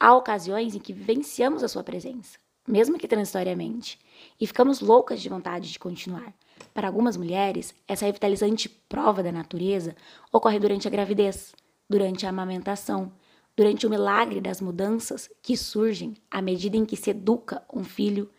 Há 0.00 0.14
ocasiões 0.14 0.74
em 0.74 0.78
que 0.78 0.92
vivenciamos 0.92 1.62
a 1.62 1.68
sua 1.68 1.82
presença, 1.82 2.38
mesmo 2.66 2.98
que 2.98 3.08
transitoriamente, 3.08 3.98
e 4.40 4.46
ficamos 4.46 4.80
loucas 4.80 5.20
de 5.20 5.28
vontade 5.28 5.70
de 5.70 5.78
continuar. 5.78 6.32
Para 6.72 6.86
algumas 6.86 7.16
mulheres, 7.16 7.74
essa 7.86 8.06
revitalizante 8.06 8.68
prova 8.68 9.22
da 9.22 9.32
natureza 9.32 9.96
ocorre 10.32 10.58
durante 10.58 10.86
a 10.86 10.90
gravidez, 10.90 11.54
durante 11.88 12.26
a 12.26 12.28
amamentação, 12.28 13.12
durante 13.56 13.86
o 13.86 13.90
milagre 13.90 14.40
das 14.40 14.60
mudanças 14.60 15.28
que 15.42 15.56
surgem 15.56 16.14
à 16.30 16.40
medida 16.40 16.76
em 16.76 16.84
que 16.84 16.96
se 16.96 17.10
educa 17.10 17.62
um 17.72 17.82
filho, 17.82 18.30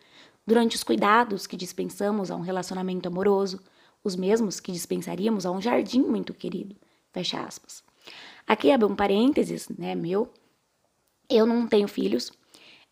durante 0.46 0.76
os 0.76 0.82
cuidados 0.82 1.46
que 1.46 1.56
dispensamos 1.56 2.30
a 2.30 2.36
um 2.36 2.40
relacionamento 2.40 3.06
amoroso, 3.06 3.60
os 4.02 4.16
mesmos 4.16 4.60
que 4.60 4.72
dispensaríamos 4.72 5.44
a 5.44 5.50
um 5.50 5.60
jardim 5.60 6.00
muito 6.00 6.32
querido. 6.32 6.74
Fecha 7.12 7.40
aspas. 7.42 7.84
Aqui 8.50 8.72
abre 8.72 8.84
um 8.84 8.96
parênteses, 8.96 9.68
né, 9.68 9.94
meu. 9.94 10.28
Eu 11.28 11.46
não 11.46 11.68
tenho 11.68 11.86
filhos. 11.86 12.32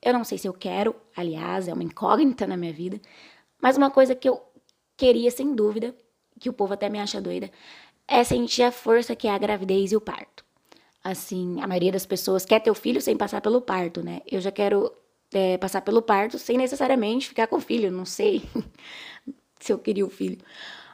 Eu 0.00 0.12
não 0.12 0.22
sei 0.22 0.38
se 0.38 0.46
eu 0.46 0.52
quero, 0.52 0.94
aliás, 1.16 1.66
é 1.66 1.74
uma 1.74 1.82
incógnita 1.82 2.46
na 2.46 2.56
minha 2.56 2.72
vida. 2.72 3.00
Mas 3.60 3.76
uma 3.76 3.90
coisa 3.90 4.14
que 4.14 4.28
eu 4.28 4.40
queria, 4.96 5.32
sem 5.32 5.56
dúvida, 5.56 5.96
que 6.38 6.48
o 6.48 6.52
povo 6.52 6.74
até 6.74 6.88
me 6.88 7.00
acha 7.00 7.20
doida, 7.20 7.50
é 8.06 8.22
sentir 8.22 8.62
a 8.62 8.70
força 8.70 9.16
que 9.16 9.26
é 9.26 9.32
a 9.32 9.38
gravidez 9.38 9.90
e 9.90 9.96
o 9.96 10.00
parto. 10.00 10.44
Assim, 11.02 11.60
a 11.60 11.66
maioria 11.66 11.90
das 11.90 12.06
pessoas 12.06 12.44
quer 12.44 12.60
ter 12.60 12.70
o 12.70 12.74
filho 12.74 13.00
sem 13.02 13.16
passar 13.16 13.40
pelo 13.40 13.60
parto, 13.60 14.00
né? 14.00 14.22
Eu 14.30 14.40
já 14.40 14.52
quero 14.52 14.92
é, 15.34 15.58
passar 15.58 15.80
pelo 15.80 16.00
parto 16.00 16.38
sem 16.38 16.56
necessariamente 16.56 17.26
ficar 17.26 17.48
com 17.48 17.56
o 17.56 17.60
filho, 17.60 17.90
não 17.90 18.04
sei 18.04 18.44
se 19.58 19.72
eu 19.72 19.78
queria 19.80 20.06
o 20.06 20.10
filho. 20.10 20.38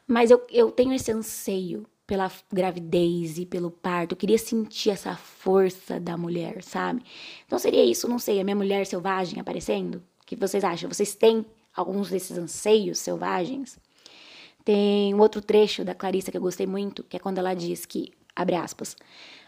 Mas 0.06 0.30
eu, 0.30 0.42
eu 0.48 0.70
tenho 0.70 0.94
esse 0.94 1.12
anseio 1.12 1.86
pela 2.06 2.30
gravidez 2.52 3.38
e 3.38 3.46
pelo 3.46 3.70
parto. 3.70 4.12
Eu 4.12 4.16
queria 4.16 4.38
sentir 4.38 4.90
essa 4.90 5.16
força 5.16 5.98
da 5.98 6.16
mulher, 6.16 6.62
sabe? 6.62 7.02
Então 7.46 7.58
seria 7.58 7.84
isso, 7.84 8.08
não 8.08 8.18
sei, 8.18 8.40
a 8.40 8.44
minha 8.44 8.56
mulher 8.56 8.86
selvagem 8.86 9.40
aparecendo? 9.40 9.96
O 10.22 10.26
que 10.26 10.36
vocês 10.36 10.64
acham? 10.64 10.88
Vocês 10.90 11.14
têm 11.14 11.44
alguns 11.74 12.10
desses 12.10 12.36
anseios 12.36 12.98
selvagens? 12.98 13.78
Tem 14.64 15.14
um 15.14 15.20
outro 15.20 15.42
trecho 15.42 15.84
da 15.84 15.94
Clarissa 15.94 16.30
que 16.30 16.36
eu 16.36 16.42
gostei 16.42 16.66
muito, 16.66 17.02
que 17.04 17.16
é 17.16 17.20
quando 17.20 17.38
ela 17.38 17.54
diz 17.54 17.84
que, 17.84 18.12
abre 18.34 18.56
aspas, 18.56 18.96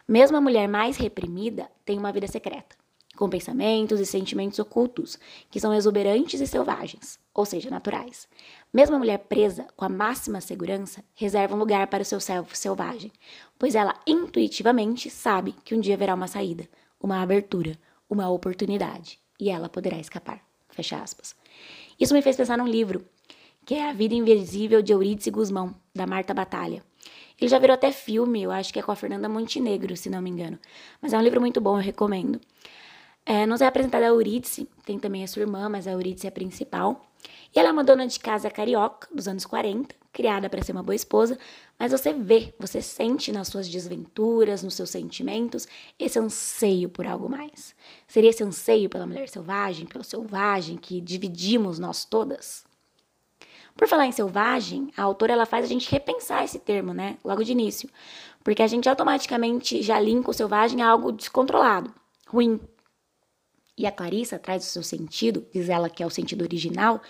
mesmo 0.07 0.37
a 0.37 0.41
mulher 0.41 0.69
mais 0.69 0.97
reprimida 0.97 1.71
tem 1.85 1.99
uma 1.99 2.13
vida 2.13 2.27
secreta 2.27 2.77
com 3.17 3.29
pensamentos 3.29 3.99
e 3.99 4.07
sentimentos 4.07 4.59
ocultos, 4.59 5.19
que 5.51 5.59
são 5.59 5.75
exuberantes 5.75 6.41
e 6.41 6.47
selvagens, 6.47 7.19
ou 7.35 7.45
seja, 7.45 7.71
naturais. 7.71 8.29
Mesmo 8.77 8.97
a 8.97 8.99
mulher 8.99 9.21
presa 9.21 9.67
com 9.75 9.87
a 9.87 9.89
máxima 9.89 10.39
segurança 10.39 11.03
reserva 11.15 11.55
um 11.55 11.59
lugar 11.59 11.87
para 11.87 12.03
o 12.03 12.05
seu 12.05 12.21
selvo 12.21 12.55
selvagem, 12.55 13.11
pois 13.59 13.75
ela 13.75 13.99
intuitivamente 14.07 15.09
sabe 15.09 15.55
que 15.65 15.75
um 15.75 15.81
dia 15.81 15.95
haverá 15.95 16.15
uma 16.15 16.27
saída, 16.27 16.69
uma 17.01 17.23
abertura, 17.23 17.79
uma 18.07 18.29
oportunidade, 18.29 19.19
e 19.41 19.49
ela 19.49 19.71
poderá 19.71 19.97
escapar. 19.97 20.43
Fecha 20.69 20.99
aspas. 20.99 21.35
Isso 21.99 22.13
me 22.13 22.21
fez 22.21 22.37
pensar 22.37 22.59
num 22.59 22.69
livro, 22.69 23.03
que 23.65 23.77
é 23.77 23.89
A 23.89 23.95
Vida 23.95 24.15
Invisível 24.15 24.83
de 24.83 24.93
Eurídice 24.93 25.31
Guzmão, 25.31 25.75
da 25.95 26.07
Marta 26.07 26.35
Batalha. 26.35 26.85
Ele 27.41 27.49
já 27.49 27.59
virou 27.59 27.73
até 27.73 27.91
filme, 27.91 28.43
eu 28.43 28.51
acho 28.51 28.75
que 28.75 28.79
é 28.79 28.83
com 28.83 28.93
a 28.93 28.97
Fernanda 28.97 29.27
Montenegro, 29.27 29.97
se 29.97 30.11
não 30.11 30.21
me 30.21 30.29
engano. 30.29 30.59
Mas 31.01 31.15
é 31.15 31.19
um 31.19 31.23
livro 31.23 31.41
muito 31.41 31.63
bom, 31.63 31.79
eu 31.79 31.83
recomendo. 31.83 32.39
É, 33.29 33.45
nos 33.45 33.61
é 33.61 33.67
apresentada 33.67 34.05
a 34.05 34.11
Eurídice, 34.11 34.69
tem 34.85 35.01
também 35.01 35.25
a 35.25 35.27
sua 35.27 35.43
irmã, 35.43 35.69
mas 35.69 35.89
a 35.89 35.91
Eurídice 35.91 36.27
é 36.27 36.29
a 36.29 36.33
principal. 36.33 37.05
E 37.53 37.59
ela 37.59 37.71
é 37.71 37.73
uma 37.73 37.83
dona 37.83 38.07
de 38.07 38.21
casa 38.21 38.49
carioca, 38.49 39.09
dos 39.13 39.27
anos 39.27 39.45
40, 39.45 39.97
criada 40.13 40.49
para 40.49 40.63
ser 40.63 40.71
uma 40.71 40.83
boa 40.83 40.95
esposa, 40.95 41.37
mas 41.77 41.91
você 41.91 42.13
vê, 42.13 42.55
você 42.57 42.81
sente 42.81 43.33
nas 43.33 43.49
suas 43.49 43.69
desventuras, 43.69 44.63
nos 44.63 44.75
seus 44.75 44.91
sentimentos, 44.91 45.67
esse 45.99 46.17
anseio 46.21 46.89
por 46.89 47.05
algo 47.05 47.29
mais. 47.29 47.75
Seria 48.07 48.31
esse 48.31 48.45
anseio 48.45 48.89
pela 48.89 49.09
mulher 49.09 49.29
selvagem, 49.29 49.87
pelo 49.87 50.05
selvagem 50.05 50.77
que 50.77 51.01
dividimos 51.01 51.81
nós 51.81 52.05
todas? 52.05 52.65
Por 53.77 53.89
falar 53.89 54.07
em 54.07 54.13
selvagem, 54.13 54.93
a 54.97 55.03
autora 55.03 55.33
ela 55.33 55.47
faz 55.47 55.65
a 55.65 55.69
gente 55.69 55.91
repensar 55.91 56.45
esse 56.45 56.61
termo, 56.61 56.95
né? 56.95 57.19
Logo 57.25 57.43
de 57.43 57.51
início. 57.51 57.91
Porque 58.45 58.63
a 58.63 58.69
gente 58.69 58.89
automaticamente 58.89 59.83
já 59.83 59.99
linka 59.99 60.31
o 60.31 60.35
selvagem 60.35 60.81
a 60.81 60.89
algo 60.89 61.11
descontrolado, 61.11 61.93
ruim, 62.29 62.61
e 63.77 63.87
a 63.87 63.93
Clarissa 63.93 64.39
traz 64.39 64.65
o 64.65 64.71
seu 64.71 64.83
sentido, 64.83 65.47
diz 65.53 65.69
ela 65.69 65.91
que 65.91 66.03
é 66.03 66.07
o 66.07 66.11
sentido 66.11 66.43
original, 66.43 67.01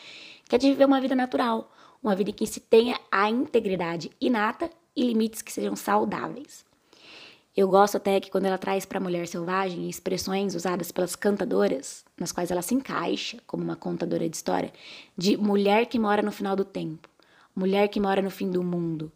que 0.49 0.54
é 0.54 0.58
de 0.58 0.68
viver 0.68 0.85
uma 0.85 1.00
vida 1.00 1.14
natural, 1.14 1.73
uma 2.02 2.14
vida 2.14 2.30
em 2.30 2.32
que 2.32 2.46
se 2.46 2.61
tenha 2.61 2.99
a 3.11 3.30
integridade 3.30 4.11
inata 4.20 4.70
e 4.94 5.04
limites 5.04 5.42
que 5.42 5.52
sejam 5.52 5.76
saudáveis. 5.76 6.64
Eu 7.56 7.68
gosto 7.68 7.96
até 7.96 8.20
que 8.20 8.30
quando 8.30 8.44
ela 8.44 8.58
traz 8.58 8.85
para 8.85 8.99
a 8.99 9.00
mulher 9.00 9.26
selvagem 9.26 9.88
expressões 9.88 10.54
usadas 10.54 10.92
pelas 10.92 11.16
cantadoras, 11.16 12.04
nas 12.18 12.30
quais 12.30 12.50
ela 12.50 12.61
se 12.61 12.75
encaixa 12.75 13.38
como 13.46 13.64
uma 13.64 13.76
contadora 13.76 14.28
de 14.28 14.37
história, 14.37 14.73
de 15.16 15.38
mulher 15.38 15.87
que 15.87 15.99
mora 15.99 16.20
no 16.20 16.30
final 16.30 16.54
do 16.54 16.66
tempo, 16.66 17.08
mulher 17.54 17.88
que 17.88 17.99
mora 17.99 18.20
no 18.20 18.30
fim 18.30 18.50
do 18.50 18.62
mundo. 18.62 19.11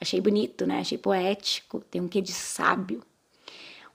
Achei 0.00 0.22
bonito, 0.22 0.66
né? 0.66 0.80
Achei 0.80 0.96
poético, 0.96 1.80
tem 1.90 2.00
um 2.00 2.08
quê 2.08 2.22
de 2.22 2.32
sábio. 2.32 3.02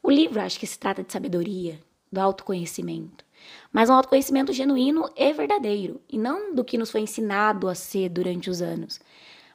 O 0.03 0.11
livro 0.11 0.39
acho 0.41 0.59
que 0.59 0.67
se 0.67 0.77
trata 0.77 1.03
de 1.03 1.11
sabedoria, 1.11 1.79
do 2.11 2.19
autoconhecimento, 2.19 3.25
mas 3.71 3.89
um 3.89 3.93
autoconhecimento 3.93 4.53
genuíno 4.53 5.09
e 5.15 5.33
verdadeiro, 5.33 6.01
e 6.09 6.17
não 6.17 6.53
do 6.53 6.63
que 6.63 6.77
nos 6.77 6.91
foi 6.91 7.01
ensinado 7.01 7.67
a 7.67 7.75
ser 7.75 8.09
durante 8.09 8.49
os 8.49 8.61
anos, 8.61 8.99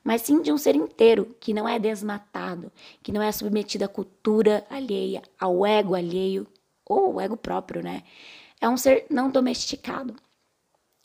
mas 0.05 0.23
sim 0.23 0.43
de 0.43 0.53
um 0.53 0.59
ser 0.59 0.75
inteiro 0.75 1.35
que 1.39 1.55
não 1.55 1.69
é 1.69 1.79
desmatado, 1.79 2.73
que 3.03 3.13
não 3.13 3.23
é 3.23 3.31
submetido 3.31 3.85
à 3.85 3.89
cultura 3.89 4.67
alheia, 4.69 5.23
ao 5.39 5.65
ego 5.65 5.95
alheio 5.95 6.47
ou 6.85 7.07
ao 7.07 7.21
ego 7.21 7.37
próprio, 7.37 7.83
né? 7.83 8.03
É 8.61 8.69
um 8.69 8.77
ser 8.77 9.07
não 9.11 9.31
domesticado. 9.31 10.15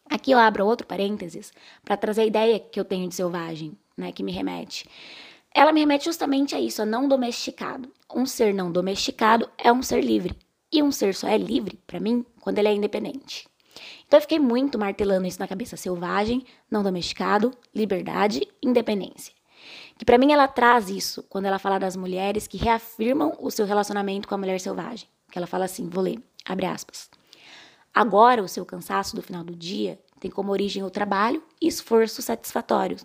Aqui 0.10 0.32
eu 0.32 0.40
abro 0.40 0.66
outro 0.66 0.88
parênteses 0.88 1.52
para 1.84 1.98
trazer 1.98 2.22
a 2.22 2.26
ideia 2.26 2.60
que 2.60 2.80
eu 2.80 2.86
tenho 2.86 3.08
de 3.10 3.16
selvagem, 3.16 3.78
né, 3.96 4.12
que 4.12 4.24
me 4.24 4.32
remete. 4.32 4.90
Ela 5.54 5.74
me 5.74 5.80
remete 5.80 6.06
justamente 6.06 6.56
a 6.56 6.62
isso, 6.62 6.82
a 6.82 6.86
não 6.86 7.08
domesticado. 7.08 7.92
Um 8.14 8.26
ser 8.26 8.54
não 8.54 8.72
domesticado 8.72 9.50
é 9.58 9.72
um 9.72 9.82
ser 9.82 10.02
livre. 10.04 10.36
E 10.72 10.84
um 10.84 10.92
ser 10.92 11.16
só 11.16 11.28
é 11.28 11.38
livre, 11.38 11.80
para 11.88 12.00
mim, 12.00 12.26
quando 12.42 12.60
ele 12.60 12.68
é 12.68 12.74
independente. 12.74 13.48
Então 14.06 14.18
eu 14.18 14.22
fiquei 14.22 14.40
muito 14.40 14.78
martelando 14.78 15.28
isso 15.28 15.40
na 15.40 15.48
cabeça 15.48 15.78
selvagem, 15.78 16.46
não 16.70 16.84
domesticado, 16.84 17.54
liberdade, 17.74 18.48
independência. 18.62 19.34
Que 19.98 20.06
para 20.06 20.18
mim 20.18 20.32
ela 20.32 20.48
traz 20.48 20.90
isso 20.90 21.24
quando 21.24 21.46
ela 21.46 21.60
fala 21.60 21.80
das 21.80 21.96
mulheres 21.96 22.48
que 22.48 22.58
reafirmam 22.58 23.36
o 23.40 23.50
seu 23.50 23.66
relacionamento 23.66 24.28
com 24.28 24.36
a 24.36 24.38
mulher 24.38 24.60
selvagem. 24.60 25.08
Que 25.32 25.38
ela 25.38 25.48
fala 25.48 25.66
assim, 25.66 25.90
vou 25.90 26.04
ler, 26.04 26.20
abre 26.46 26.66
aspas. 26.66 27.10
Agora 27.94 28.44
o 28.44 28.48
seu 28.48 28.66
cansaço 28.66 29.16
do 29.16 29.22
final 29.22 29.44
do 29.44 29.56
dia 29.56 30.00
tem 30.20 30.30
como 30.30 30.52
origem 30.52 30.84
o 30.84 30.90
trabalho 30.90 31.44
e 31.62 31.68
esforços 31.68 32.26
satisfatórios. 32.26 33.04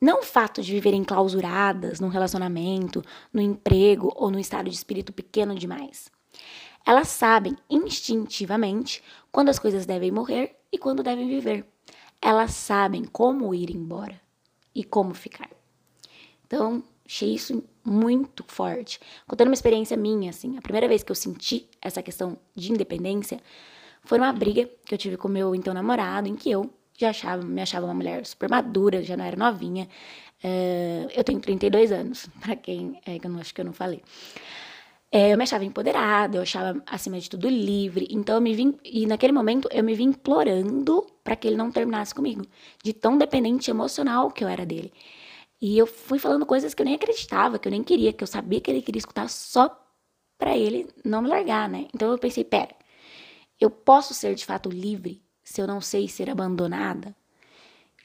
Não 0.00 0.20
o 0.20 0.24
fato 0.24 0.62
de 0.62 0.72
viverem 0.72 1.02
clausuradas 1.02 1.98
num 1.98 2.08
relacionamento, 2.08 3.02
no 3.32 3.40
emprego 3.40 4.12
ou 4.16 4.30
num 4.30 4.38
estado 4.38 4.70
de 4.70 4.76
espírito 4.76 5.12
pequeno 5.12 5.54
demais. 5.54 6.10
Elas 6.86 7.08
sabem 7.08 7.56
instintivamente 7.68 9.02
quando 9.30 9.48
as 9.48 9.58
coisas 9.58 9.84
devem 9.84 10.10
morrer 10.10 10.56
e 10.72 10.78
quando 10.78 11.02
devem 11.02 11.28
viver. 11.28 11.66
Elas 12.20 12.52
sabem 12.52 13.04
como 13.04 13.54
ir 13.54 13.70
embora 13.70 14.20
e 14.74 14.82
como 14.82 15.14
ficar. 15.14 15.50
Então, 16.46 16.82
achei 17.06 17.34
isso 17.34 17.62
muito 17.84 18.44
forte. 18.46 18.98
Contando 19.26 19.48
uma 19.48 19.54
experiência 19.54 19.96
minha, 19.96 20.30
assim, 20.30 20.56
a 20.56 20.62
primeira 20.62 20.88
vez 20.88 21.02
que 21.02 21.12
eu 21.12 21.16
senti 21.16 21.68
essa 21.80 22.02
questão 22.02 22.38
de 22.54 22.72
independência 22.72 23.40
foi 24.02 24.18
uma 24.18 24.32
briga 24.32 24.68
que 24.84 24.94
eu 24.94 24.98
tive 24.98 25.16
com 25.16 25.28
meu 25.28 25.54
então 25.54 25.74
namorado, 25.74 26.28
em 26.28 26.34
que 26.34 26.50
eu 26.50 26.70
já 26.96 27.10
achava, 27.10 27.42
me 27.42 27.60
achava 27.60 27.86
uma 27.86 27.94
mulher 27.94 28.24
super 28.26 28.48
madura, 28.48 29.02
já 29.02 29.16
não 29.16 29.24
era 29.24 29.36
novinha. 29.36 29.88
Uh, 30.42 31.10
eu 31.14 31.22
tenho 31.22 31.40
32 31.40 31.92
anos, 31.92 32.28
para 32.40 32.56
quem 32.56 33.00
é 33.04 33.18
que 33.18 33.26
eu 33.26 33.30
não 33.30 33.40
acho 33.40 33.54
que 33.54 33.60
eu 33.60 33.64
não 33.64 33.72
falei. 33.72 34.02
É, 35.10 35.32
eu 35.32 35.38
me 35.38 35.44
achava 35.44 35.64
empoderada, 35.64 36.36
eu 36.36 36.42
achava 36.42 36.82
acima 36.86 37.18
de 37.18 37.30
tudo 37.30 37.48
livre. 37.48 38.06
Então 38.10 38.36
eu 38.36 38.40
me 38.40 38.54
vim 38.54 38.78
e 38.84 39.06
naquele 39.06 39.32
momento 39.32 39.68
eu 39.72 39.82
me 39.82 39.94
vi 39.94 40.04
implorando 40.04 41.06
para 41.24 41.34
que 41.34 41.48
ele 41.48 41.56
não 41.56 41.70
terminasse 41.72 42.14
comigo, 42.14 42.44
de 42.82 42.92
tão 42.92 43.16
dependente 43.16 43.70
emocional 43.70 44.30
que 44.30 44.44
eu 44.44 44.48
era 44.48 44.66
dele. 44.66 44.92
E 45.60 45.76
eu 45.78 45.86
fui 45.86 46.18
falando 46.18 46.46
coisas 46.46 46.74
que 46.74 46.82
eu 46.82 46.86
nem 46.86 46.94
acreditava, 46.94 47.58
que 47.58 47.66
eu 47.66 47.72
nem 47.72 47.82
queria, 47.82 48.12
que 48.12 48.22
eu 48.22 48.28
sabia 48.28 48.60
que 48.60 48.70
ele 48.70 48.82
queria 48.82 48.98
escutar 48.98 49.28
só 49.28 49.68
para 50.38 50.56
ele 50.56 50.88
não 51.04 51.22
me 51.22 51.28
largar, 51.28 51.68
né? 51.68 51.88
Então 51.94 52.12
eu 52.12 52.18
pensei, 52.18 52.44
pera, 52.44 52.74
eu 53.60 53.70
posso 53.70 54.14
ser 54.14 54.34
de 54.34 54.44
fato 54.46 54.68
livre 54.70 55.22
se 55.42 55.60
eu 55.60 55.66
não 55.66 55.80
sei 55.80 56.08
ser 56.08 56.30
abandonada? 56.30 57.16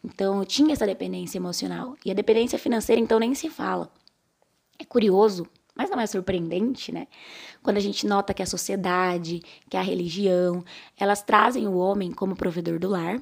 Então 0.04 0.40
eu 0.40 0.46
tinha 0.46 0.74
essa 0.74 0.86
dependência 0.86 1.38
emocional 1.38 1.96
e 2.06 2.12
a 2.12 2.14
dependência 2.14 2.58
financeira 2.58 3.02
então 3.02 3.20
nem 3.20 3.36
se 3.36 3.50
fala. 3.50 3.92
É 4.80 4.86
curioso 4.86 5.48
mas 5.76 5.90
não 5.90 6.00
é 6.00 6.06
surpreendente, 6.06 6.92
né? 6.92 7.08
Quando 7.62 7.78
a 7.78 7.82
gente 7.82 8.06
nota 8.06 8.34
que 8.34 8.44
a 8.44 8.46
sociedade, 8.46 9.42
que 9.70 9.78
a 9.78 9.82
religião, 9.82 10.64
elas 10.98 11.22
trazem 11.22 11.68
o 11.68 11.76
homem 11.78 12.12
como 12.12 12.36
provedor 12.36 12.80
do 12.80 12.90
lar, 12.90 13.20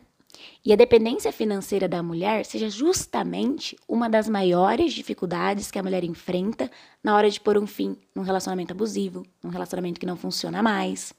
E 0.64 0.72
a 0.72 0.76
dependência 0.76 1.32
financeira 1.32 1.88
da 1.88 2.04
mulher 2.04 2.46
seja 2.46 2.70
justamente 2.70 3.78
uma 3.88 4.10
das 4.10 4.30
maiores 4.30 4.94
dificuldades 4.94 5.72
que 5.72 5.80
a 5.80 5.84
mulher 5.84 6.04
enfrenta 6.04 6.70
na 7.04 7.16
hora 7.16 7.30
de 7.30 7.40
pôr 7.40 7.58
um 7.58 7.68
fim 7.68 7.98
num 8.14 8.22
relacionamento 8.22 8.74
abusivo, 8.74 9.26
num 9.44 9.50
relacionamento 9.50 10.00
que 10.00 10.06
não 10.06 10.16
funciona 10.16 10.62
mais. 10.62 11.14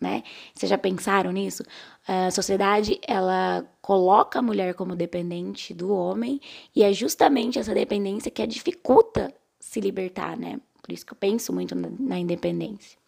Né? 0.00 0.22
Vocês 0.54 0.68
já 0.68 0.76
pensaram 0.76 1.30
nisso? 1.30 1.62
A 2.06 2.30
sociedade 2.30 2.98
ela 3.06 3.64
coloca 3.80 4.38
a 4.38 4.42
mulher 4.42 4.74
como 4.74 4.96
dependente 4.96 5.72
do 5.72 5.92
homem 5.92 6.40
e 6.74 6.82
é 6.82 6.92
justamente 6.92 7.58
essa 7.58 7.72
dependência 7.72 8.30
que 8.30 8.42
a 8.42 8.46
dificulta 8.46 9.32
se 9.64 9.80
libertar, 9.80 10.36
né? 10.36 10.60
Por 10.82 10.92
isso 10.92 11.06
que 11.06 11.12
eu 11.12 11.16
penso 11.16 11.52
muito 11.52 11.74
na, 11.74 12.18
independência. 12.18 12.98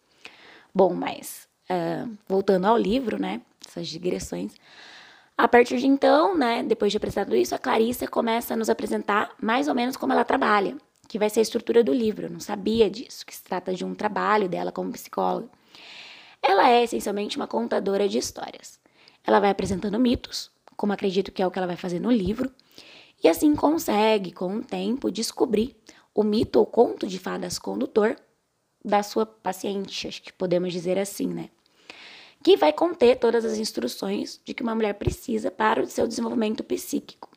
Bom, 0.73 0.93
mas 0.93 1.47
uh, 1.69 2.11
voltando 2.27 2.65
ao 2.65 2.75
livro, 2.75 3.21
né? 3.21 3.41
Essas 3.65 3.87
digressões. 3.87 4.53
A 5.37 5.47
partir 5.47 5.77
de 5.77 5.85
então, 5.85 6.35
né, 6.35 6.63
depois 6.63 6.91
de 6.91 6.97
apresentar 6.97 7.25
tudo 7.25 7.35
isso, 7.35 7.53
a 7.53 7.59
Clarissa 7.59 8.07
começa 8.07 8.55
a 8.55 8.57
nos 8.57 8.71
apresentar 8.71 9.35
mais 9.39 9.67
ou 9.67 9.75
menos 9.75 9.95
como 9.95 10.11
ela 10.11 10.25
trabalha, 10.25 10.75
que 11.07 11.19
vai 11.19 11.29
ser 11.29 11.41
a 11.41 11.43
estrutura 11.43 11.83
do 11.83 11.93
livro. 11.93 12.25
Eu 12.25 12.31
não 12.31 12.39
sabia 12.39 12.89
disso, 12.89 13.23
que 13.23 13.35
se 13.35 13.43
trata 13.43 13.71
de 13.75 13.85
um 13.85 13.93
trabalho 13.93 14.49
dela 14.49 14.71
como 14.71 14.91
psicóloga. 14.91 15.47
Ela 16.41 16.71
é 16.71 16.83
essencialmente 16.83 17.37
uma 17.37 17.45
contadora 17.45 18.09
de 18.09 18.17
histórias. 18.17 18.79
Ela 19.23 19.39
vai 19.39 19.51
apresentando 19.51 19.99
mitos, 19.99 20.49
como 20.75 20.91
acredito 20.91 21.31
que 21.31 21.43
é 21.43 21.45
o 21.45 21.51
que 21.51 21.59
ela 21.59 21.67
vai 21.67 21.77
fazer 21.77 21.99
no 21.99 22.11
livro, 22.11 22.51
e 23.23 23.27
assim 23.27 23.55
consegue, 23.55 24.31
com 24.31 24.57
o 24.57 24.63
tempo, 24.63 25.11
descobrir 25.11 25.75
o 26.17 26.23
mito 26.23 26.57
ou 26.57 26.65
conto 26.65 27.05
de 27.05 27.19
fadas 27.19 27.59
condutor 27.59 28.17
da 28.83 29.03
sua 29.03 29.25
paciente, 29.25 30.07
acho 30.07 30.21
que 30.23 30.33
podemos 30.33 30.73
dizer 30.73 30.97
assim, 30.97 31.27
né? 31.27 31.49
que 32.43 32.57
vai 32.57 32.73
conter 32.73 33.17
todas 33.17 33.45
as 33.45 33.57
instruções 33.57 34.39
de 34.43 34.53
que 34.53 34.63
uma 34.63 34.73
mulher 34.73 34.93
precisa 34.93 35.51
para 35.51 35.81
o 35.81 35.85
seu 35.85 36.07
desenvolvimento 36.07 36.63
psíquico. 36.63 37.29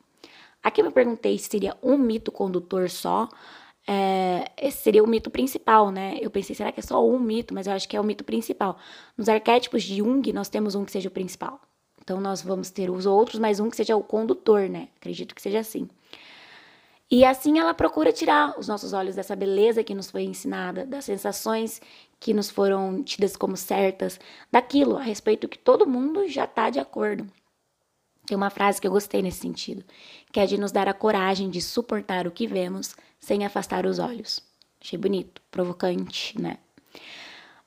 Aqui 0.63 0.81
eu 0.81 0.85
me 0.85 0.91
perguntei 0.91 1.37
se 1.37 1.49
seria 1.49 1.77
um 1.83 1.97
mito 1.97 2.31
condutor 2.31 2.89
só, 2.89 3.27
é, 3.87 4.51
esse 4.57 4.77
seria 4.81 5.03
o 5.03 5.07
mito 5.07 5.29
principal, 5.29 5.91
né? 5.91 6.17
Eu 6.21 6.31
pensei, 6.31 6.55
será 6.55 6.71
que 6.71 6.79
é 6.79 6.83
só 6.83 7.05
um 7.05 7.19
mito? 7.19 7.53
Mas 7.53 7.67
eu 7.67 7.73
acho 7.73 7.89
que 7.89 7.97
é 7.97 8.01
o 8.01 8.03
mito 8.03 8.23
principal. 8.23 8.77
Nos 9.17 9.27
arquétipos 9.27 9.83
de 9.83 9.97
Jung, 9.97 10.31
nós 10.31 10.49
temos 10.49 10.75
um 10.75 10.85
que 10.85 10.91
seja 10.91 11.09
o 11.09 11.11
principal. 11.11 11.59
Então, 12.01 12.21
nós 12.21 12.41
vamos 12.41 12.69
ter 12.69 12.89
os 12.89 13.05
outros, 13.05 13.39
mas 13.39 13.59
um 13.59 13.69
que 13.69 13.75
seja 13.75 13.95
o 13.95 14.03
condutor, 14.03 14.69
né? 14.69 14.87
Acredito 14.97 15.35
que 15.35 15.41
seja 15.41 15.59
assim. 15.59 15.89
E 17.13 17.25
assim 17.25 17.59
ela 17.59 17.73
procura 17.73 18.13
tirar 18.13 18.57
os 18.57 18.69
nossos 18.69 18.93
olhos 18.93 19.15
dessa 19.15 19.35
beleza 19.35 19.83
que 19.83 19.93
nos 19.93 20.09
foi 20.09 20.23
ensinada, 20.23 20.85
das 20.85 21.03
sensações 21.03 21.81
que 22.17 22.33
nos 22.33 22.49
foram 22.49 23.03
tidas 23.03 23.35
como 23.35 23.57
certas, 23.57 24.17
daquilo 24.49 24.95
a 24.95 25.01
respeito 25.01 25.49
que 25.49 25.59
todo 25.59 25.85
mundo 25.85 26.25
já 26.29 26.45
está 26.45 26.69
de 26.69 26.79
acordo. 26.79 27.27
Tem 28.25 28.37
uma 28.37 28.49
frase 28.49 28.79
que 28.79 28.87
eu 28.87 28.91
gostei 28.91 29.21
nesse 29.21 29.39
sentido, 29.39 29.83
que 30.31 30.39
é 30.39 30.45
de 30.45 30.57
nos 30.57 30.71
dar 30.71 30.87
a 30.87 30.93
coragem 30.93 31.49
de 31.49 31.61
suportar 31.61 32.25
o 32.25 32.31
que 32.31 32.47
vemos 32.47 32.95
sem 33.19 33.45
afastar 33.45 33.85
os 33.85 33.99
olhos. 33.99 34.39
Achei 34.79 34.97
bonito, 34.97 35.41
provocante, 35.51 36.39
né? 36.41 36.59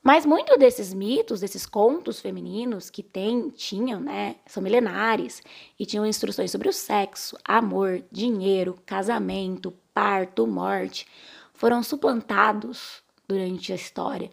Mas 0.07 0.27
muitos 0.27 0.59
desses 0.59 0.93
mitos, 0.93 1.41
desses 1.41 1.65
contos 1.65 2.21
femininos 2.21 2.91
que 2.91 3.03
tem, 3.03 3.49
tinham, 3.49 3.99
né, 4.01 4.37
são 4.47 4.63
milenares 4.63 5.43
e 5.79 5.87
tinham 5.87 6.05
instruções 6.05 6.51
sobre 6.51 6.69
o 6.69 6.73
sexo, 6.75 7.39
amor, 7.43 8.05
dinheiro, 8.13 8.77
casamento, 8.85 9.73
parto, 9.95 10.47
morte, 10.47 11.07
foram 11.55 11.83
suplantados 11.83 13.03
durante 13.27 13.73
a 13.73 13.77
história 13.77 14.31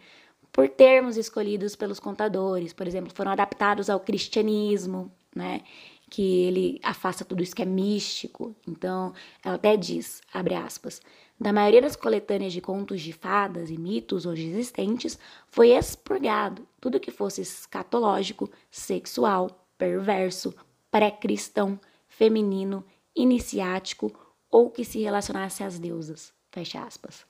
por 0.51 0.67
termos 0.67 1.15
escolhidos 1.15 1.75
pelos 1.75 1.99
contadores, 1.99 2.73
por 2.73 2.85
exemplo, 2.85 3.13
foram 3.15 3.31
adaptados 3.31 3.89
ao 3.89 4.01
cristianismo, 4.01 5.09
né, 5.33 5.61
que 6.09 6.43
ele 6.43 6.79
afasta 6.83 7.23
tudo 7.23 7.41
isso 7.41 7.55
que 7.55 7.61
é 7.61 7.65
místico. 7.65 8.53
Então, 8.67 9.13
ela 9.41 9.55
até 9.55 9.77
diz, 9.77 10.21
abre 10.33 10.53
aspas, 10.55 11.01
da 11.41 11.51
maioria 11.51 11.81
das 11.81 11.95
coletâneas 11.95 12.53
de 12.53 12.61
contos 12.61 13.01
de 13.01 13.11
fadas 13.11 13.71
e 13.71 13.77
mitos 13.77 14.27
hoje 14.27 14.45
existentes, 14.45 15.17
foi 15.47 15.69
expurgado 15.69 16.67
tudo 16.79 16.99
que 16.99 17.09
fosse 17.09 17.41
escatológico, 17.41 18.47
sexual, 18.69 19.49
perverso, 19.75 20.53
pré-cristão, 20.91 21.79
feminino, 22.07 22.85
iniciático 23.15 24.13
ou 24.51 24.69
que 24.69 24.85
se 24.85 25.01
relacionasse 25.01 25.63
às 25.63 25.79
deusas. 25.79 26.31
Fecha 26.51 26.83
aspas. 26.83 27.25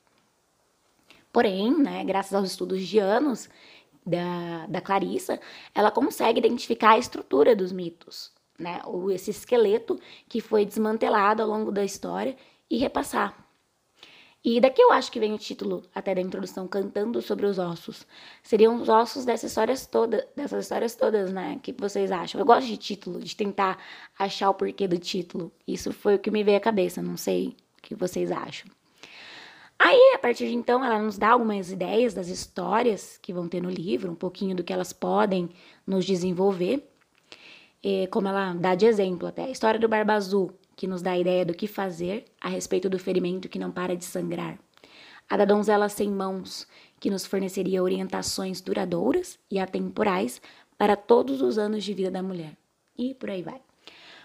Porém, 1.32 1.74
né, 1.78 2.04
graças 2.04 2.34
aos 2.34 2.50
estudos 2.50 2.82
de 2.86 2.98
anos 2.98 3.48
da, 4.04 4.66
da 4.66 4.82
Clarissa, 4.82 5.40
ela 5.74 5.90
consegue 5.90 6.38
identificar 6.38 6.90
a 6.90 6.98
estrutura 6.98 7.56
dos 7.56 7.72
mitos, 7.72 8.30
né, 8.58 8.82
ou 8.84 9.10
esse 9.10 9.30
esqueleto 9.30 9.98
que 10.28 10.42
foi 10.42 10.66
desmantelado 10.66 11.40
ao 11.40 11.48
longo 11.48 11.72
da 11.72 11.82
história 11.82 12.36
e 12.68 12.76
repassar 12.76 13.41
e 14.44 14.60
daqui 14.60 14.82
eu 14.82 14.90
acho 14.92 15.10
que 15.12 15.20
vem 15.20 15.32
o 15.32 15.38
título 15.38 15.82
até 15.94 16.14
da 16.14 16.20
introdução, 16.20 16.66
cantando 16.66 17.22
sobre 17.22 17.46
os 17.46 17.58
ossos. 17.60 18.04
Seriam 18.42 18.80
os 18.80 18.88
ossos 18.88 19.24
dessas 19.24 19.52
histórias 19.52 19.86
todas, 19.86 20.24
dessas 20.34 20.64
histórias 20.64 20.96
todas, 20.96 21.32
né? 21.32 21.54
O 21.56 21.60
que 21.60 21.72
vocês 21.72 22.10
acham? 22.10 22.40
Eu 22.40 22.44
gosto 22.44 22.66
de 22.66 22.76
título, 22.76 23.20
de 23.20 23.36
tentar 23.36 23.78
achar 24.18 24.50
o 24.50 24.54
porquê 24.54 24.88
do 24.88 24.98
título. 24.98 25.52
Isso 25.66 25.92
foi 25.92 26.16
o 26.16 26.18
que 26.18 26.30
me 26.30 26.42
veio 26.42 26.56
à 26.56 26.60
cabeça, 26.60 27.00
não 27.00 27.16
sei 27.16 27.56
o 27.78 27.82
que 27.82 27.94
vocês 27.94 28.32
acham. 28.32 28.68
Aí, 29.78 30.12
a 30.14 30.18
partir 30.18 30.48
de 30.48 30.54
então, 30.54 30.84
ela 30.84 31.00
nos 31.00 31.18
dá 31.18 31.30
algumas 31.30 31.70
ideias 31.70 32.14
das 32.14 32.28
histórias 32.28 33.18
que 33.22 33.32
vão 33.32 33.48
ter 33.48 33.60
no 33.60 33.70
livro, 33.70 34.10
um 34.10 34.14
pouquinho 34.14 34.56
do 34.56 34.64
que 34.64 34.72
elas 34.72 34.92
podem 34.92 35.50
nos 35.86 36.04
desenvolver. 36.04 36.88
E, 37.82 38.06
como 38.08 38.28
ela 38.28 38.54
dá 38.54 38.74
de 38.74 38.86
exemplo 38.86 39.26
até, 39.26 39.44
a 39.44 39.50
história 39.50 39.78
do 39.80 39.88
Barba 39.88 40.14
Azul, 40.14 40.52
que 40.82 40.88
nos 40.88 41.00
dá 41.00 41.12
a 41.12 41.18
ideia 41.18 41.46
do 41.46 41.54
que 41.54 41.68
fazer 41.68 42.24
a 42.40 42.48
respeito 42.48 42.90
do 42.90 42.98
ferimento 42.98 43.48
que 43.48 43.56
não 43.56 43.70
para 43.70 43.96
de 43.96 44.04
sangrar. 44.04 44.58
A 45.30 45.36
da 45.36 45.44
donzela 45.44 45.88
sem 45.88 46.10
mãos, 46.10 46.66
que 46.98 47.08
nos 47.08 47.24
forneceria 47.24 47.80
orientações 47.80 48.60
duradouras 48.60 49.38
e 49.48 49.60
atemporais 49.60 50.42
para 50.76 50.96
todos 50.96 51.40
os 51.40 51.56
anos 51.56 51.84
de 51.84 51.94
vida 51.94 52.10
da 52.10 52.20
mulher. 52.20 52.56
E 52.98 53.14
por 53.14 53.30
aí 53.30 53.42
vai. 53.42 53.60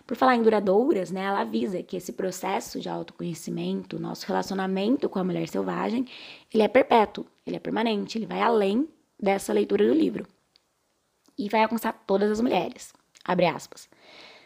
Por 0.08 0.18
falar 0.18 0.36
em 0.36 0.42
duradouras, 0.42 1.12
né, 1.12 1.26
ela 1.26 1.42
avisa 1.42 1.84
que 1.84 1.96
esse 1.96 2.14
processo 2.14 2.80
de 2.80 2.90
autoconhecimento, 2.90 4.00
nosso 4.00 4.26
relacionamento 4.26 5.08
com 5.08 5.20
a 5.20 5.24
mulher 5.24 5.48
selvagem, 5.48 6.08
ele 6.52 6.64
é 6.64 6.68
perpétuo, 6.68 7.28
ele 7.46 7.58
é 7.58 7.60
permanente, 7.60 8.18
ele 8.18 8.26
vai 8.26 8.42
além 8.42 8.90
dessa 9.22 9.54
leitura 9.54 9.86
do 9.86 9.94
livro. 9.94 10.26
E 11.38 11.50
vai 11.50 11.62
alcançar 11.62 11.94
todas 12.08 12.32
as 12.32 12.42
mulheres. 12.42 12.92
Abre 13.24 13.46
aspas. 13.46 13.88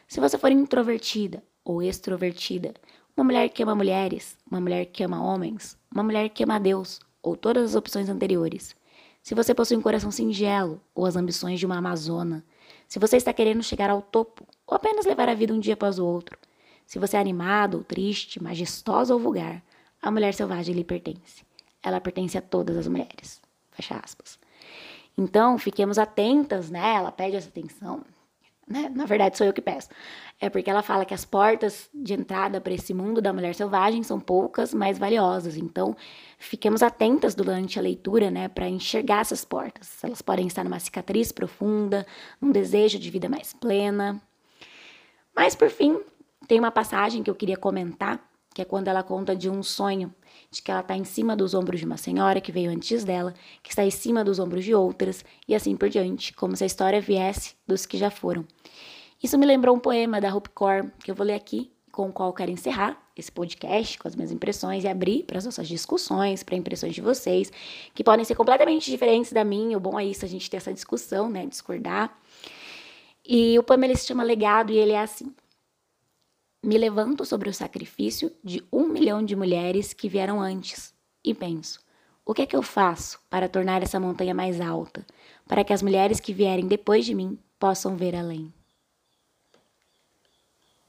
Se 0.10 0.19
você 0.19 0.38
for 0.38 0.52
introvertida 0.52 1.41
ou 1.63 1.82
extrovertida, 1.82 2.74
uma 3.15 3.24
mulher 3.24 3.50
que 3.50 3.62
ama 3.62 3.76
mulheres, 3.76 4.38
uma 4.50 4.60
mulher 4.60 4.86
que 4.86 5.04
ama 5.04 5.21
homens, 5.21 5.78
uma 5.91 6.04
mulher 6.04 6.30
que 6.30 6.43
ama 6.43 6.60
Deus, 6.60 7.00
ou 7.21 7.36
todas 7.36 7.63
as 7.71 7.76
opções 7.76 8.10
anteriores. 8.10 8.76
Se 9.21 9.36
você 9.36 9.54
possui 9.54 9.78
um 9.78 9.82
coração 9.82 10.10
singelo 10.10 10.82
ou 10.95 11.06
as 11.06 11.15
ambições 11.15 11.60
de 11.60 11.65
uma 11.65 11.78
amazona, 11.78 12.43
se 12.88 12.97
você 13.00 13.17
está 13.17 13.32
querendo 13.32 13.62
chegar 13.62 13.89
ao 13.89 14.02
topo 14.02 14.45
ou 14.65 14.76
apenas 14.76 15.06
levar 15.06 15.30
a 15.30 15.36
vida 15.36 15.54
um 15.54 15.60
dia 15.60 15.76
após 15.76 16.00
o 16.00 16.06
outro, 16.06 16.38
se 16.86 16.97
você 16.97 17.15
é 17.15 17.19
animado 17.19 17.76
ou 17.76 17.84
triste, 17.84 18.41
majestosa 18.41 19.13
ou 19.13 19.19
vulgar, 19.19 19.62
a 20.02 20.10
mulher 20.10 20.34
selvagem 20.34 20.74
lhe 20.74 20.84
pertence. 20.84 21.45
Ela 21.84 22.02
pertence 22.02 22.38
a 22.38 22.41
todas 22.41 22.76
as 22.76 22.88
mulheres. 22.88 23.39
Fecha 23.71 23.95
aspas. 24.04 24.39
Então, 25.17 25.58
fiquemos 25.58 26.00
atentas, 26.00 26.69
né? 26.69 26.95
Ela 26.95 27.12
pede 27.12 27.36
essa 27.36 27.47
atenção 27.47 28.04
né? 28.71 28.89
Na 28.95 29.06
verdade, 29.06 29.38
sou 29.38 29.45
eu 29.45 29.54
que 29.54 29.62
peço. 29.62 29.89
É 30.43 30.49
porque 30.49 30.71
ela 30.71 30.82
fala 30.82 31.06
que 31.06 31.13
as 31.13 31.23
portas 31.23 31.88
de 31.93 32.15
entrada 32.15 32.60
para 32.60 32.73
esse 32.73 32.95
mundo 32.95 33.21
da 33.21 33.32
mulher 33.32 33.54
selvagem 33.54 34.01
são 34.01 34.19
poucas, 34.19 34.73
mas 34.73 34.97
valiosas. 34.97 35.56
Então, 35.56 35.95
fiquemos 36.39 36.82
atentas 36.82 37.36
durante 37.36 37.77
a 37.77 37.82
leitura, 37.82 38.32
né, 38.32 38.47
para 38.47 38.67
enxergar 38.67 39.21
essas 39.21 39.45
portas. 39.45 40.04
Elas 40.04 40.19
podem 40.19 40.47
estar 40.47 40.63
numa 40.63 40.80
cicatriz 40.80 41.32
profunda, 41.32 42.08
num 42.41 42.51
desejo 42.51 42.97
de 42.97 43.08
vida 43.12 43.30
mais 43.30 43.54
plena. 43.54 44.19
Mas, 45.36 45.56
por 45.56 45.69
fim, 45.69 46.01
tem 46.47 46.58
uma 46.58 46.71
passagem 46.71 47.21
que 47.21 47.30
eu 47.30 47.36
queria 47.36 47.56
comentar, 47.56 48.19
que 48.51 48.63
é 48.63 48.65
quando 48.65 48.88
ela 48.88 49.04
conta 49.04 49.36
de 49.36 49.47
um 49.47 49.62
sonho 49.62 50.12
de 50.49 50.63
que 50.63 50.71
ela 50.71 50.82
está 50.82 50.97
em 50.97 51.04
cima 51.04 51.36
dos 51.36 51.54
ombros 51.54 51.80
de 51.80 51.86
uma 51.86 51.97
senhora 51.97 52.41
que 52.41 52.51
veio 52.51 52.71
antes 52.71 53.04
dela, 53.04 53.36
que 53.62 53.69
está 53.69 53.86
em 53.86 53.91
cima 53.91 54.23
dos 54.23 54.39
ombros 54.39 54.65
de 54.65 54.73
outras, 54.73 55.23
e 55.47 55.54
assim 55.54 55.75
por 55.75 55.88
diante, 55.88 56.34
como 56.34 56.56
se 56.56 56.63
a 56.63 56.67
história 56.67 56.99
viesse 56.99 57.56
dos 57.67 57.86
que 57.86 57.95
já 57.95 58.10
foram. 58.10 58.43
Isso 59.21 59.38
me 59.38 59.45
lembrou 59.45 59.75
um 59.75 59.79
poema 59.79 60.19
da 60.19 60.34
Hope 60.34 60.49
Core, 60.49 60.91
que 61.03 61.12
eu 61.12 61.15
vou 61.15 61.25
ler 61.25 61.36
aqui, 61.36 61.71
com 61.91 62.10
o 62.10 62.12
qual 62.13 62.34
quero 62.34 62.49
encerrar 62.49 62.99
esse 63.15 63.31
podcast 63.31 63.99
com 63.99 64.07
as 64.07 64.15
minhas 64.15 64.31
impressões 64.31 64.84
e 64.84 64.88
abrir 64.88 65.23
para 65.23 65.38
as 65.38 65.45
nossas 65.45 65.67
discussões, 65.67 66.41
para 66.41 66.55
impressões 66.55 66.95
de 66.95 67.01
vocês, 67.01 67.51
que 67.93 68.03
podem 68.03 68.25
ser 68.25 68.36
completamente 68.36 68.89
diferentes 68.89 69.31
da 69.31 69.43
minha. 69.43 69.77
O 69.77 69.79
bom 69.79 69.99
é 69.99 70.05
isso, 70.05 70.25
a 70.25 70.27
gente 70.27 70.49
ter 70.49 70.57
essa 70.57 70.73
discussão, 70.73 71.29
né, 71.29 71.45
discordar. 71.45 72.17
E 73.23 73.60
o 73.60 73.63
poema 73.63 73.86
ele 73.86 73.95
se 73.95 74.07
chama 74.07 74.23
Legado 74.23 74.71
e 74.71 74.77
ele 74.77 74.93
é 74.93 75.01
assim: 75.01 75.31
me 76.63 76.77
levanto 76.77 77.25
sobre 77.25 77.49
o 77.49 77.53
sacrifício 77.53 78.31
de 78.43 78.63
um 78.71 78.88
milhão 78.88 79.23
de 79.23 79.36
mulheres 79.36 79.93
que 79.93 80.10
vieram 80.10 80.41
antes 80.41 80.93
e 81.23 81.34
penso: 81.34 81.79
o 82.25 82.34
que 82.34 82.41
é 82.41 82.45
que 82.45 82.55
eu 82.55 82.63
faço 82.63 83.19
para 83.29 83.47
tornar 83.49 83.84
essa 83.84 83.99
montanha 83.99 84.34
mais 84.34 84.60
alta, 84.60 85.05
para 85.47 85.63
que 85.63 85.73
as 85.73 85.84
mulheres 85.84 86.19
que 86.19 86.34
vierem 86.34 86.65
depois 86.65 87.05
de 87.05 87.13
mim 87.13 87.38
possam 87.60 87.95
ver 87.95 88.15
além? 88.15 88.51